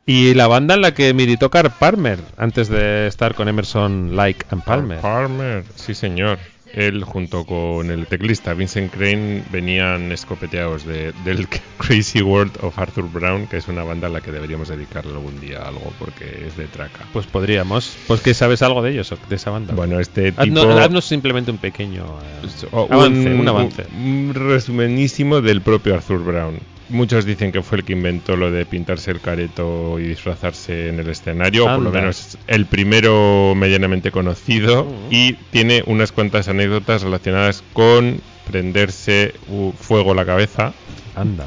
Y 0.06 0.34
la 0.34 0.48
banda 0.48 0.74
en 0.74 0.82
la 0.82 0.94
que 0.94 1.14
militó 1.14 1.50
Carl 1.50 1.72
Palmer 1.72 2.20
antes 2.36 2.68
de 2.68 3.08
estar 3.08 3.36
con 3.36 3.48
Emerson, 3.48 4.16
Like 4.16 4.46
and 4.50 4.64
Palmer. 4.64 5.00
Palmer, 5.00 5.64
sí 5.76 5.94
señor. 5.94 6.40
Él 6.74 7.04
junto 7.04 7.46
con 7.46 7.92
el 7.92 8.08
teclista 8.08 8.54
Vincent 8.56 8.92
Crane 8.92 9.44
venían 9.52 10.12
escopeteados 10.12 10.86
de, 10.86 11.14
del 11.24 11.48
Crazy 11.78 12.22
World 12.22 12.58
of 12.62 12.78
Arthur 12.80 13.10
Brown, 13.10 13.48
que 13.48 13.58
es 13.58 13.68
una 13.68 13.84
banda 13.84 14.08
a 14.08 14.10
la 14.10 14.22
que 14.22 14.32
deberíamos 14.32 14.70
dedicarle 14.70 15.14
algún 15.14 15.40
día 15.40 15.60
algo 15.60 15.94
porque 16.00 16.46
es 16.48 16.58
de 16.58 16.66
traca. 16.66 17.06
Pues 17.14 17.28
podríamos. 17.28 17.96
Pues 18.08 18.22
que 18.22 18.34
sabes 18.34 18.62
algo 18.64 18.82
de 18.82 18.92
ellos, 18.92 19.14
de 19.30 19.36
esa 19.36 19.52
banda. 19.52 19.74
Bueno, 19.76 20.00
este 20.00 20.32
tipo... 20.32 20.42
Haznos, 20.42 20.80
haznos 20.80 21.06
simplemente 21.06 21.52
un 21.52 21.60
pequeño 21.60 22.04
eh, 22.04 22.68
avance, 22.90 23.34
un, 23.34 23.48
avance. 23.48 23.86
un 23.96 24.32
resumenísimo 24.34 25.42
del 25.42 25.62
propio 25.62 25.94
Arthur 25.94 26.24
Brown. 26.24 26.73
Muchos 26.90 27.26
dicen 27.26 27.52
que 27.52 27.62
fue 27.62 27.80
el 27.80 27.84
que 27.86 27.94
inventó 27.94 28.36
lo 28.36 28.52
de 28.52 28.66
pintarse 28.66 29.12
el 29.12 29.22
careto 29.22 30.00
y 30.00 30.04
disfrazarse 30.04 30.90
en 30.90 31.00
el 31.00 31.10
escenario, 31.10 31.66
o 31.66 31.68
por 31.68 31.80
lo 31.80 31.92
menos 31.92 32.38
el 32.48 32.66
primero 32.66 33.54
medianamente 33.56 34.12
conocido, 34.12 34.86
y 35.10 35.34
tiene 35.52 35.84
unas 35.86 36.12
cuantas 36.12 36.48
anécdotas 36.50 37.02
relacionadas 37.02 37.64
con 37.74 38.22
prenderse 38.46 39.34
fuego 39.80 40.12
a 40.12 40.16
la 40.16 40.26
cabeza. 40.26 40.74
Anda. 41.16 41.46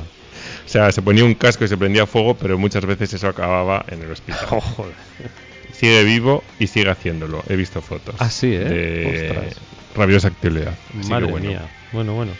O 0.64 0.68
sea, 0.68 0.90
se 0.90 1.02
ponía 1.02 1.24
un 1.24 1.34
casco 1.34 1.64
y 1.64 1.68
se 1.68 1.76
prendía 1.76 2.06
fuego, 2.06 2.34
pero 2.34 2.58
muchas 2.58 2.84
veces 2.84 3.12
eso 3.12 3.28
acababa 3.28 3.84
en 3.88 4.02
el 4.02 4.10
hospital. 4.10 4.48
Sigue 5.72 6.04
vivo 6.04 6.42
y 6.58 6.68
sigue 6.68 6.88
haciéndolo. 6.88 7.42
He 7.50 7.54
visto 7.54 7.82
fotos. 7.82 8.14
Ah, 8.18 8.30
sí, 8.30 8.54
¿eh? 8.54 8.60
De 8.60 9.28
Ostras. 9.36 9.60
rabiosa 9.94 10.28
actividad. 10.28 10.72
Así 10.88 11.02
que 11.02 11.08
Madre 11.08 11.26
bueno. 11.26 11.50
mía. 11.50 11.68
Bueno, 11.92 12.14
bueno. 12.14 12.32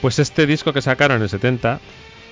Pues 0.00 0.20
este 0.20 0.46
disco 0.46 0.72
que 0.72 0.80
sacaron 0.80 1.16
en 1.16 1.24
el 1.24 1.28
70, 1.28 1.80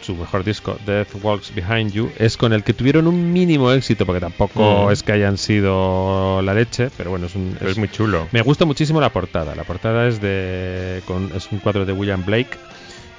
su 0.03 0.15
mejor 0.17 0.45
disco, 0.45 0.77
Death 0.85 1.15
Walks 1.23 1.55
Behind 1.55 1.93
You, 1.93 2.11
es 2.19 2.37
con 2.37 2.53
el 2.53 2.63
que 2.65 2.75
tuvieron 2.75 3.07
un 3.07 3.33
mínimo 3.33 3.73
éxito, 3.73 4.05
porque 4.07 4.21
tampoco 4.21 4.87
Mm. 4.89 4.93
es 4.93 5.03
que 5.03 5.13
hayan 5.13 5.39
sido 5.39 6.43
la 6.43 6.55
leche, 6.55 6.91
pero 6.97 7.11
bueno, 7.11 7.27
es 7.27 7.35
un... 7.35 7.55
Pero 7.59 7.67
es- 7.71 7.73
es 7.73 7.79
muy 7.79 7.89
chulo. 7.89 8.29
Me 8.33 8.43
gusta 8.43 8.65
muchísimo 8.65 9.01
la 9.01 9.11
portada. 9.11 9.55
La 9.55 9.65
portada 9.65 10.07
es 10.09 10.21
de 10.21 11.03
con, 11.07 11.31
es 11.35 11.49
un 11.53 11.59
cuadro 11.61 11.85
de 11.87 11.93
William 11.93 12.25
Blake 12.25 12.59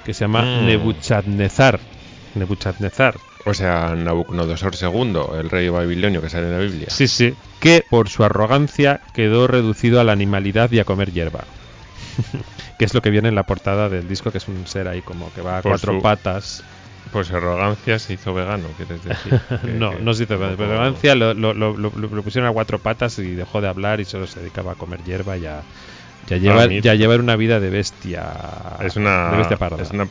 que 0.05 0.13
se 0.13 0.21
llama 0.25 0.41
Mm. 0.43 0.65
Nebuchadnezzar. 0.67 1.79
Nebuchadnezzar. 2.35 3.15
O 3.45 3.53
sea, 3.53 3.93
Nabucodonosor 3.95 4.73
II, 4.81 5.17
el 5.39 5.49
rey 5.49 5.67
babilonio 5.69 6.21
que 6.21 6.29
sale 6.29 6.45
en 6.47 6.51
la 6.53 6.59
Biblia. 6.59 6.87
Sí, 6.89 7.07
sí. 7.07 7.33
Que 7.59 7.83
por 7.89 8.07
su 8.09 8.23
arrogancia 8.23 9.01
quedó 9.13 9.47
reducido 9.47 9.99
a 9.99 10.03
la 10.05 10.13
animalidad 10.13 10.71
y 10.71 10.79
a 10.79 10.85
comer 10.85 11.11
hierba. 11.11 11.43
que 12.83 12.87
es 12.87 12.93
lo 12.93 13.01
que 13.01 13.09
viene 13.11 13.29
en 13.29 13.35
la 13.35 13.43
portada 13.43 13.87
del 13.87 14.09
disco, 14.09 14.29
que 14.31 14.39
es 14.39 14.47
un 14.49 14.67
ser 14.67 14.89
ahí 14.89 15.01
como 15.01 15.31
que 15.33 15.41
va 15.41 15.59
a 15.59 15.61
Por 15.61 15.71
cuatro 15.71 15.93
su- 15.95 16.01
patas. 16.01 16.63
Pues 17.13 17.31
arrogancia 17.31 17.97
se 17.99 18.13
hizo 18.13 18.33
vegano, 18.33 18.67
¿quieres 18.75 19.01
decir? 19.03 19.39
Que- 19.61 19.67
no, 19.71 19.91
que- 19.91 20.01
no 20.01 20.13
se 20.13 20.23
hizo 20.23 20.37
pero 20.37 20.65
arrogancia, 20.65 21.15
lo, 21.15 21.33
lo, 21.33 21.53
lo, 21.53 21.73
lo- 21.77 22.23
pusieron 22.23 22.49
a 22.49 22.53
cuatro 22.53 22.79
patas 22.79 23.19
y 23.19 23.35
dejó 23.35 23.61
de 23.61 23.69
hablar 23.69 24.01
y 24.01 24.05
solo 24.05 24.27
se 24.27 24.41
dedicaba 24.41 24.73
a 24.73 24.75
comer 24.75 25.01
hierba 25.03 25.37
y 25.37 25.45
a, 25.45 25.61
y 26.29 26.33
a 26.33 26.37
llevar, 26.37 26.67
mira. 26.69 26.81
y 26.85 26.89
a 26.89 26.95
llevar 26.95 27.19
una 27.21 27.35
vida 27.37 27.59
de 27.61 27.69
bestia. 27.69 28.25
Es 28.81 28.95
una. 28.97 29.31
De 29.31 29.37
bestia 29.37 29.57
parda. 29.57 29.81
Es 29.81 29.91
una 29.91 30.03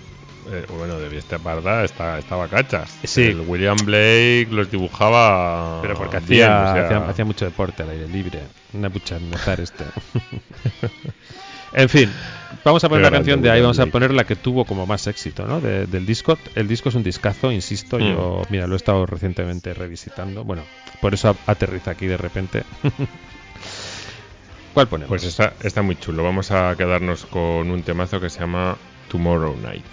eh, 0.51 0.67
bueno, 0.77 0.99
de 0.99 1.09
bestia 1.09 1.39
parda 1.39 1.85
está, 1.85 2.19
estaba 2.19 2.49
cachas. 2.49 2.91
Sí. 3.05 3.23
El 3.25 3.41
William 3.41 3.77
Blake 3.85 4.49
los 4.51 4.71
dibujaba. 4.71 5.81
Pero 5.83 5.95
porque 5.95 6.19
bien, 6.21 6.51
hacía, 6.51 6.63
o 6.71 6.75
sea, 6.75 6.85
hacía, 6.87 7.11
hacía 7.11 7.25
mucho 7.25 7.45
deporte 7.45 7.83
al 7.83 7.91
aire 7.91 8.09
libre. 8.09 8.41
Una 8.73 8.89
buchanezar 8.89 9.61
este. 9.61 9.85
en 11.75 11.89
fin, 11.89 12.11
vamos 12.65 12.83
a 12.85 12.89
poner 12.89 13.03
la 13.03 13.11
canción 13.11 13.43
de 13.43 13.51
ahí, 13.51 13.61
vamos 13.61 13.79
a 13.79 13.87
poner 13.87 14.13
la 14.15 14.25
que 14.25 14.37
tuvo 14.37 14.65
como 14.65 14.87
más 14.87 15.07
éxito, 15.07 15.47
¿no? 15.47 15.61
De- 15.61 15.87
del 15.87 16.07
disco. 16.07 16.39
El 16.55 16.69
disco 16.69 16.89
es 16.89 16.95
un 16.95 17.03
discazo, 17.03 17.51
insisto. 17.53 17.99
Mm. 17.99 18.03
Yo, 18.03 18.43
mira, 18.51 18.67
lo 18.67 18.75
he 18.75 18.77
estado 18.77 19.05
recientemente 19.07 19.75
revisitando. 19.75 20.45
Bueno, 20.45 20.63
por 21.01 21.15
eso 21.15 21.37
aterriza 21.47 21.91
aquí 21.93 22.07
de 22.07 22.17
repente. 22.17 22.63
¿Cuál 24.75 24.89
ponemos? 24.89 25.09
Pues 25.09 25.25
está, 25.25 25.53
está 25.63 25.83
muy 25.83 25.97
chulo. 25.97 26.23
Vamos 26.25 26.51
a 26.51 26.75
quedarnos 26.77 27.27
con 27.27 27.71
un 27.71 27.83
temazo 27.83 28.21
que 28.21 28.31
se 28.31 28.41
llama 28.41 28.77
Tomorrow 29.11 29.57
Night. 29.63 29.85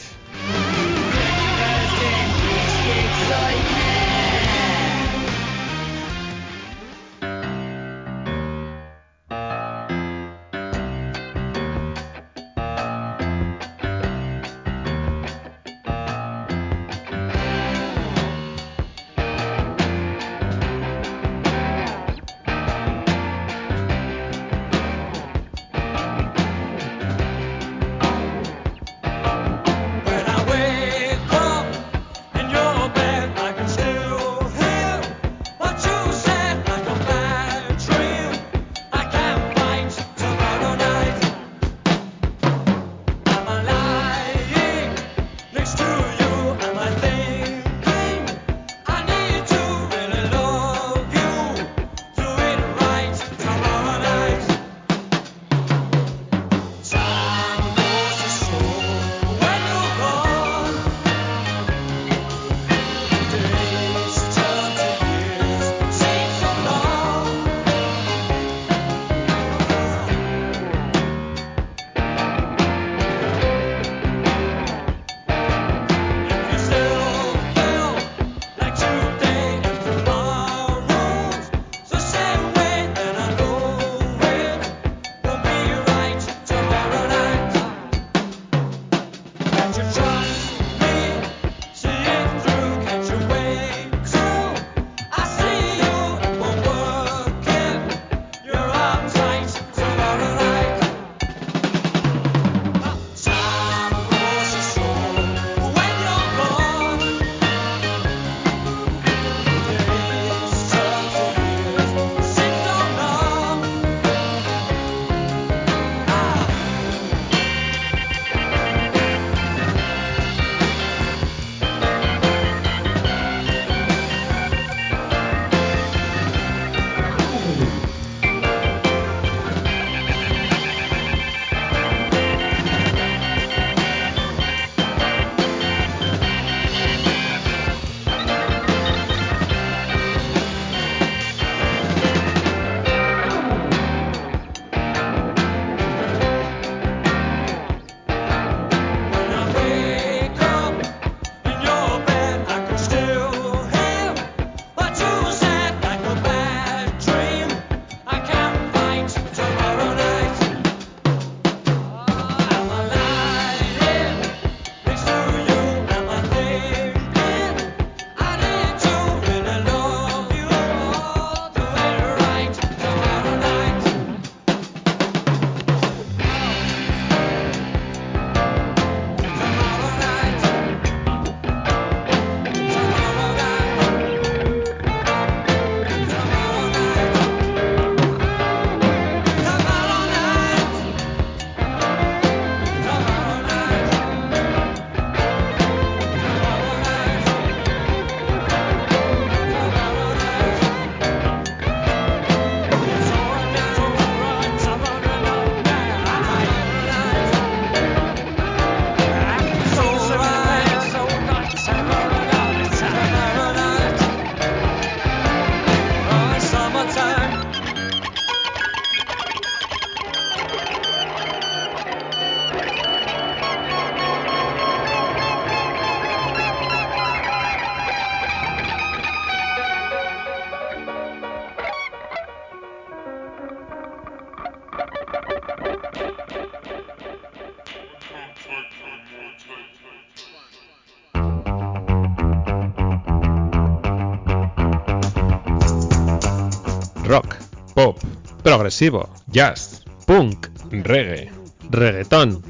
Progresivo, 248.80 249.10
Jazz, 249.28 249.84
punk, 250.06 250.48
reggae. 250.72 251.30
reggaetón. 251.70 252.42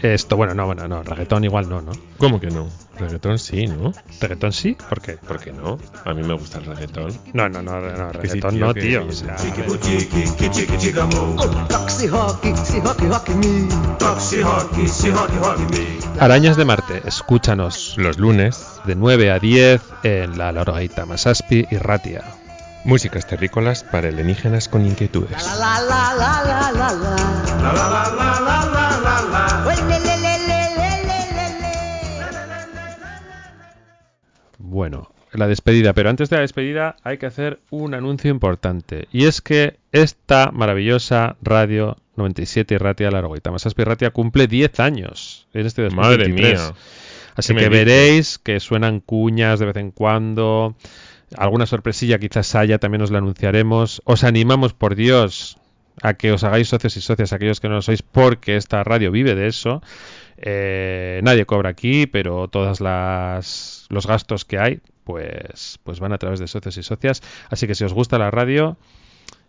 Esto, 0.00 0.36
bueno, 0.36 0.54
no, 0.54 0.66
bueno, 0.66 0.88
no, 0.88 1.02
reggaetón 1.02 1.44
igual 1.44 1.68
no, 1.68 1.80
¿no? 1.80 1.92
¿Cómo 2.18 2.40
que 2.40 2.48
no? 2.48 2.68
Reggaetón 2.98 3.38
sí, 3.38 3.66
¿no? 3.66 3.92
¿Reggaetón 4.20 4.52
sí? 4.52 4.76
¿Por 4.88 5.00
qué? 5.00 5.12
¿Por 5.14 5.40
qué 5.40 5.52
no? 5.52 5.78
A 6.04 6.12
mí 6.12 6.22
me 6.22 6.34
gusta 6.34 6.58
el 6.58 6.66
reggaetón. 6.66 7.12
No, 7.32 7.48
no, 7.48 7.62
no, 7.62 7.80
no, 7.80 8.10
sí, 8.12 8.18
reggaetón 8.18 8.54
tío, 8.54 8.66
no, 8.66 8.74
tío. 8.74 9.06
o 9.06 9.12
sea, 9.12 9.36
Arañas 16.20 16.56
de 16.56 16.64
Marte, 16.64 17.02
escúchanos 17.06 17.94
Los 17.96 18.18
lunes, 18.18 18.80
de 18.84 18.94
9 18.94 19.30
a 19.30 19.38
10 19.38 19.82
en 20.04 20.38
la 20.38 20.52
Lorgaita 20.52 21.06
Masaspi 21.06 21.66
y 21.70 21.76
Ratia. 21.76 22.41
Músicas 22.84 23.26
terrícolas 23.26 23.84
para 23.84 24.08
alienígenas 24.08 24.68
con 24.68 24.84
inquietudes. 24.84 25.42
Bueno, 34.58 35.12
la 35.32 35.46
despedida, 35.46 35.92
pero 35.92 36.10
antes 36.10 36.30
de 36.30 36.36
la 36.36 36.42
despedida 36.42 36.96
hay 37.02 37.18
que 37.18 37.26
hacer 37.26 37.60
un 37.70 37.94
anuncio 37.94 38.30
importante. 38.30 39.06
Y 39.12 39.26
es 39.26 39.40
que 39.40 39.78
esta 39.92 40.50
maravillosa 40.50 41.36
radio 41.42 41.98
97 42.16 42.74
y 42.74 42.78
Ratia, 42.78 43.10
la 43.10 43.20
Lorgaita 43.20 43.50
Masaspi 43.50 43.82
y 43.82 43.84
Ratia, 43.84 44.10
cumple 44.10 44.46
10 44.46 44.80
años 44.80 45.46
en 45.52 45.66
este 45.66 45.82
2023. 45.82 46.58
Madre 46.58 46.72
mía. 46.72 46.74
Así 47.34 47.54
¿Qué 47.54 47.60
que 47.60 47.68
veréis 47.68 48.38
que 48.38 48.60
suenan 48.60 49.00
cuñas 49.00 49.58
de 49.58 49.66
vez 49.66 49.76
en 49.76 49.90
cuando. 49.90 50.76
Alguna 51.36 51.66
sorpresilla 51.66 52.18
quizás 52.18 52.54
haya, 52.54 52.78
también 52.78 53.02
os 53.02 53.10
la 53.10 53.18
anunciaremos. 53.18 54.02
Os 54.04 54.24
animamos, 54.24 54.74
por 54.74 54.94
Dios, 54.94 55.58
a 56.02 56.14
que 56.14 56.32
os 56.32 56.44
hagáis 56.44 56.68
socios 56.68 56.96
y 56.96 57.00
socias, 57.00 57.32
aquellos 57.32 57.60
que 57.60 57.68
no 57.68 57.76
lo 57.76 57.82
sois, 57.82 58.02
porque 58.02 58.56
esta 58.56 58.84
radio 58.84 59.10
vive 59.10 59.34
de 59.34 59.46
eso. 59.46 59.82
Eh, 60.36 61.20
nadie 61.22 61.46
cobra 61.46 61.70
aquí, 61.70 62.06
pero 62.06 62.48
todas 62.48 62.80
las 62.80 63.86
los 63.90 64.06
gastos 64.06 64.44
que 64.44 64.58
hay, 64.58 64.80
pues, 65.04 65.78
pues 65.84 66.00
van 66.00 66.12
a 66.12 66.18
través 66.18 66.40
de 66.40 66.48
socios 66.48 66.76
y 66.76 66.82
socias. 66.82 67.22
Así 67.50 67.66
que 67.66 67.74
si 67.74 67.84
os 67.84 67.92
gusta 67.92 68.18
la 68.18 68.30
radio 68.30 68.76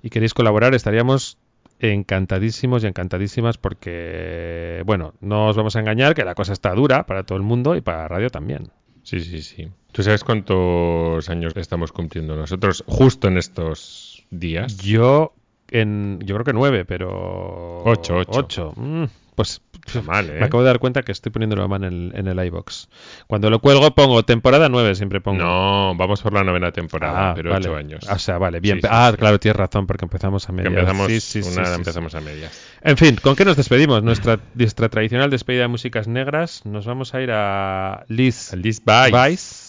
y 0.01 0.09
queréis 0.09 0.33
colaborar, 0.33 0.75
estaríamos 0.75 1.37
encantadísimos 1.79 2.83
y 2.83 2.87
encantadísimas 2.87 3.57
porque, 3.57 4.83
bueno, 4.85 5.13
no 5.19 5.47
os 5.47 5.57
vamos 5.57 5.75
a 5.75 5.79
engañar 5.79 6.13
que 6.13 6.23
la 6.23 6.35
cosa 6.35 6.53
está 6.53 6.73
dura 6.73 7.05
para 7.05 7.23
todo 7.23 7.37
el 7.37 7.43
mundo 7.43 7.75
y 7.75 7.81
para 7.81 7.99
la 7.99 8.07
radio 8.07 8.29
también. 8.29 8.71
Sí, 9.03 9.19
sí, 9.19 9.41
sí. 9.41 9.69
¿Tú 9.93 10.01
sabes 10.01 10.23
cuántos 10.23 11.29
años 11.29 11.53
estamos 11.55 11.91
cumpliendo 11.91 12.35
nosotros 12.35 12.83
justo 12.87 13.27
en 13.27 13.37
estos 13.37 14.25
días? 14.31 14.77
Yo, 14.77 15.33
en, 15.69 16.19
yo 16.25 16.33
creo 16.35 16.45
que 16.45 16.53
nueve, 16.53 16.83
pero... 16.83 17.83
Ocho, 17.85 18.15
ocho. 18.17 18.39
Ocho. 18.39 18.73
Mm, 18.75 19.03
pues 19.35 19.61
mal, 20.03 20.29
¿eh? 20.29 20.39
me 20.39 20.45
acabo 20.45 20.63
de 20.63 20.67
dar 20.67 20.79
cuenta 20.79 21.03
que 21.03 21.11
estoy 21.11 21.31
poniéndolo 21.31 21.67
mal 21.67 21.83
en 21.83 21.93
el, 21.93 22.11
en 22.15 22.27
el 22.27 22.45
iBox. 22.47 22.89
Cuando 23.27 23.51
lo 23.51 23.59
cuelgo 23.59 23.93
pongo 23.93 24.23
temporada 24.23 24.67
9, 24.67 24.95
siempre 24.95 25.21
pongo. 25.21 25.43
No, 25.43 25.93
vamos 25.95 26.21
por 26.21 26.33
la 26.33 26.43
novena 26.43 26.71
temporada, 26.71 27.29
Ah, 27.29 27.33
pero 27.35 27.51
vale. 27.51 27.67
ocho 27.67 27.77
años. 27.77 28.07
O 28.09 28.17
sea, 28.17 28.39
vale, 28.39 28.59
bien. 28.59 28.77
Sí, 28.77 28.81
sí, 28.81 28.87
ah, 28.89 29.09
sí. 29.11 29.17
claro, 29.17 29.39
tienes 29.39 29.57
razón, 29.57 29.85
porque 29.85 30.05
empezamos 30.05 30.49
a 30.49 30.53
medias. 30.53 30.73
empezamos, 30.73 31.57
una 31.57 31.75
empezamos 31.75 32.15
a 32.15 32.21
medias. 32.21 32.59
En 32.81 32.97
fin, 32.97 33.17
¿con 33.21 33.35
qué 33.35 33.45
nos 33.45 33.57
despedimos? 33.57 34.01
Nuestra, 34.01 34.39
nuestra 34.55 34.89
tradicional 34.89 35.29
despedida 35.29 35.63
de 35.63 35.67
músicas 35.67 36.07
negras. 36.07 36.65
Nos 36.65 36.85
vamos 36.85 37.13
a 37.13 37.21
ir 37.21 37.29
a 37.31 38.05
Liz 38.07 38.53
Liz. 38.53 38.81
Weiss, 38.85 39.62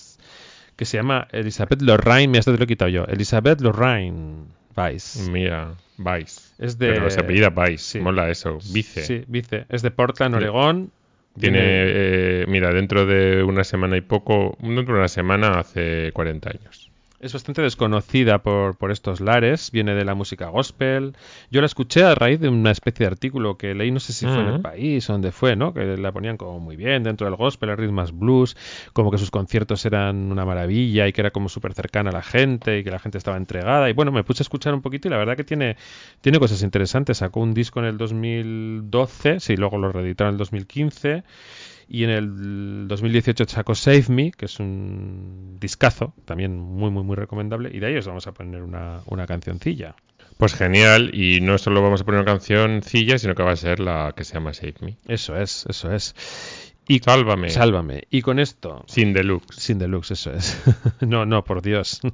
que 0.77 0.85
se 0.85 0.97
llama 0.97 1.29
Elizabeth 1.33 1.81
Lorraine. 1.83 2.29
Mira, 2.29 2.41
esto 2.41 2.53
te 2.53 2.59
lo 2.59 2.65
he 2.65 2.67
quitado 2.67 2.89
yo. 2.89 3.05
Elizabeth 3.07 3.61
Lorraine 3.61 4.45
Weiss. 4.77 5.29
Mira, 5.31 5.75
Vice. 5.99 6.41
Es 6.59 6.79
de- 6.79 6.93
Pero 6.93 7.11
se 7.11 7.21
apellida 7.21 7.51
Vice. 7.51 7.79
Sí. 7.79 8.01
Mola 8.01 8.29
eso. 8.31 8.59
Vice. 8.73 9.03
Sí, 9.05 9.25
Vice. 9.29 9.67
Es 9.69 9.83
de 9.83 9.91
Portland. 9.91 10.35
Oregón. 10.35 10.91
Tiene, 11.39 11.59
eh, 11.63 12.45
mira, 12.47 12.73
dentro 12.73 13.07
de 13.07 13.43
una 13.43 13.65
semana 13.65 13.97
y 13.97 14.01
poco, 14.03 14.57
dentro 14.61 14.95
de 14.95 15.01
una 15.01 15.09
semana 15.09 15.59
hace 15.59 16.11
40 16.13 16.51
años. 16.51 16.91
Es 17.21 17.33
bastante 17.33 17.63
desconocida 17.63 18.43
por, 18.43 18.77
por 18.77 18.91
estos 18.91 19.21
lares, 19.21 19.71
viene 19.71 19.95
de 19.95 20.05
la 20.05 20.15
música 20.15 20.49
gospel. 20.49 21.17
Yo 21.51 21.61
la 21.61 21.67
escuché 21.67 22.03
a 22.05 22.15
raíz 22.15 22.39
de 22.39 22.51
una 22.51 22.71
especie 22.71 23.05
de 23.05 23.13
artículo 23.13 23.57
que 23.57 23.75
leí, 23.75 23.91
no 23.91 24.01
sé 24.01 24.13
si 24.13 24.27
fue 24.27 24.43
en 24.43 24.49
el 24.49 24.55
Ujú. 24.55 24.63
país 24.63 25.09
o 25.09 25.15
donde 25.15 25.33
fue, 25.33 25.57
¿no? 25.57 25.73
Que 25.73 25.97
la 25.97 26.13
ponían 26.13 26.37
como 26.37 26.61
muy 26.61 26.77
bien 26.77 27.03
dentro 27.03 27.27
del 27.27 27.37
gospel, 27.37 27.71
el 27.71 27.79
ritmos 27.79 28.13
blues, 28.13 28.57
como 28.93 29.11
que 29.11 29.17
sus 29.17 29.31
conciertos 29.31 29.87
eran 29.87 30.31
una 30.31 30.45
maravilla 30.45 31.07
y 31.07 31.13
que 31.15 31.23
era 31.23 31.31
como 31.31 31.49
súper 31.49 31.73
cercana 31.73 32.11
a 32.11 32.13
la 32.13 32.23
gente 32.23 32.79
y 32.81 32.85
que 32.85 32.91
la 32.91 32.99
gente 32.99 33.17
estaba 33.17 33.39
entregada. 33.39 33.89
Y 33.89 33.95
bueno, 33.95 34.13
me 34.13 34.23
puse 34.25 34.43
a 34.43 34.45
escuchar 34.45 34.75
un 34.75 34.83
poquito 34.83 35.09
y 35.09 35.11
la 35.11 35.17
verdad 35.17 35.37
que 35.37 35.45
tiene, 35.45 35.77
tiene 36.21 36.39
cosas 36.39 36.63
interesantes. 36.63 37.19
Sacó 37.19 37.41
un 37.41 37.55
disco 37.55 37.79
en 37.79 37.87
el 37.87 37.97
2012, 37.97 39.41
sí, 39.41 39.57
luego 39.57 39.79
lo 39.79 39.91
reeditaron 39.93 40.33
en 40.33 40.35
el 40.35 40.39
2015. 40.39 41.23
Y 41.89 42.05
en 42.05 42.11
el 42.11 42.89
2018 42.89 43.45
sacó 43.49 43.75
Save 43.75 44.07
Me, 44.09 44.31
que 44.33 44.47
es 44.47 44.59
un 44.61 45.57
discazo, 45.61 46.15
también 46.25 46.59
muy, 46.59 46.91
muy, 46.91 47.03
muy 47.03 47.17
recomendable. 47.17 47.71
Y 47.73 47.81
de 47.81 47.87
ahí 47.87 47.97
os 47.97 48.07
vamos 48.07 48.27
a 48.27 48.33
poner 48.33 48.63
una, 48.63 49.01
una 49.07 49.27
cancioncilla. 49.27 49.95
Pues 50.37 50.55
genial, 50.55 51.11
y 51.15 51.41
no 51.41 51.59
solo 51.59 51.81
vamos 51.83 52.01
a 52.01 52.05
poner 52.05 52.23
una 52.23 52.33
cancioncilla, 52.33 53.19
sino 53.19 53.35
que 53.35 53.43
va 53.43 53.53
a 53.53 53.57
ser 53.57 53.79
la 53.81 54.13
que 54.17 54.25
se 54.25 54.35
llama 54.35 54.53
Save 54.53 54.75
Me. 54.81 54.97
Eso 55.07 55.37
es, 55.37 55.65
eso 55.69 55.93
es. 55.93 56.15
Y 56.87 56.99
Sálvame. 56.99 57.51
Sálvame. 57.51 58.05
Y 58.11 58.21
con 58.23 58.39
esto, 58.39 58.85
Sin 58.87 59.13
deluxe. 59.13 59.61
sin 59.61 59.79
deluxe, 59.79 60.11
eso 60.13 60.33
es. 60.33 60.61
no, 61.01 61.25
no, 61.25 61.45
por 61.45 61.63
Dios. 61.63 62.01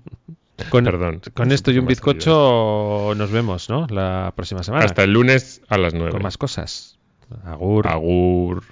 Con, 0.69 0.85
Perdón. 0.85 1.23
con 1.33 1.53
esto 1.53 1.71
y 1.71 1.79
un 1.79 1.87
bizcocho 1.87 3.15
nos 3.17 3.31
vemos, 3.31 3.71
¿no? 3.71 3.87
La 3.87 4.35
próxima 4.37 4.63
semana. 4.63 4.85
Hasta 4.85 5.05
el 5.05 5.13
lunes 5.15 5.63
a 5.69 5.79
las 5.79 5.95
9. 5.95 6.11
Con 6.11 6.23
más 6.23 6.37
cosas. 6.37 6.99
Agur. 7.45 7.89
Agur. 7.89 8.63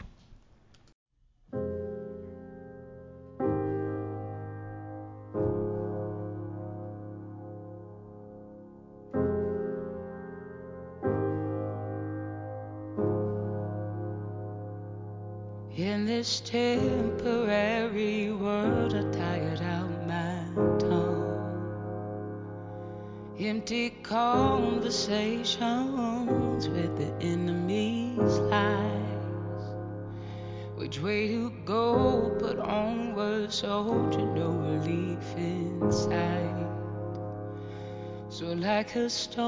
Like 39.08 39.47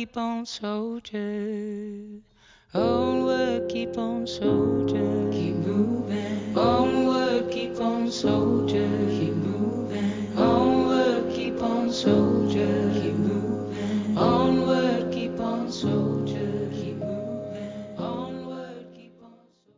keep 0.00 0.16
on 0.16 0.46
soldier, 0.46 2.22
Onward, 2.72 3.68
keep 3.68 3.98
on 3.98 4.26
soldier. 4.26 5.28
Keep 5.30 5.56
moving. 5.56 6.56
Onward, 6.56 7.50
keep 7.52 7.78
on 7.78 8.10
soldier. 8.10 8.88
Keep 9.10 9.34
moving. 9.34 10.38
Onward, 10.38 11.30
keep 11.34 11.62
on 11.62 11.92
soldier. 11.92 12.90
Keep 12.94 13.12
moving. 13.12 14.16
Onward, 14.16 15.12
keep 15.12 15.38
on 15.38 15.70
soldier. 15.70 16.29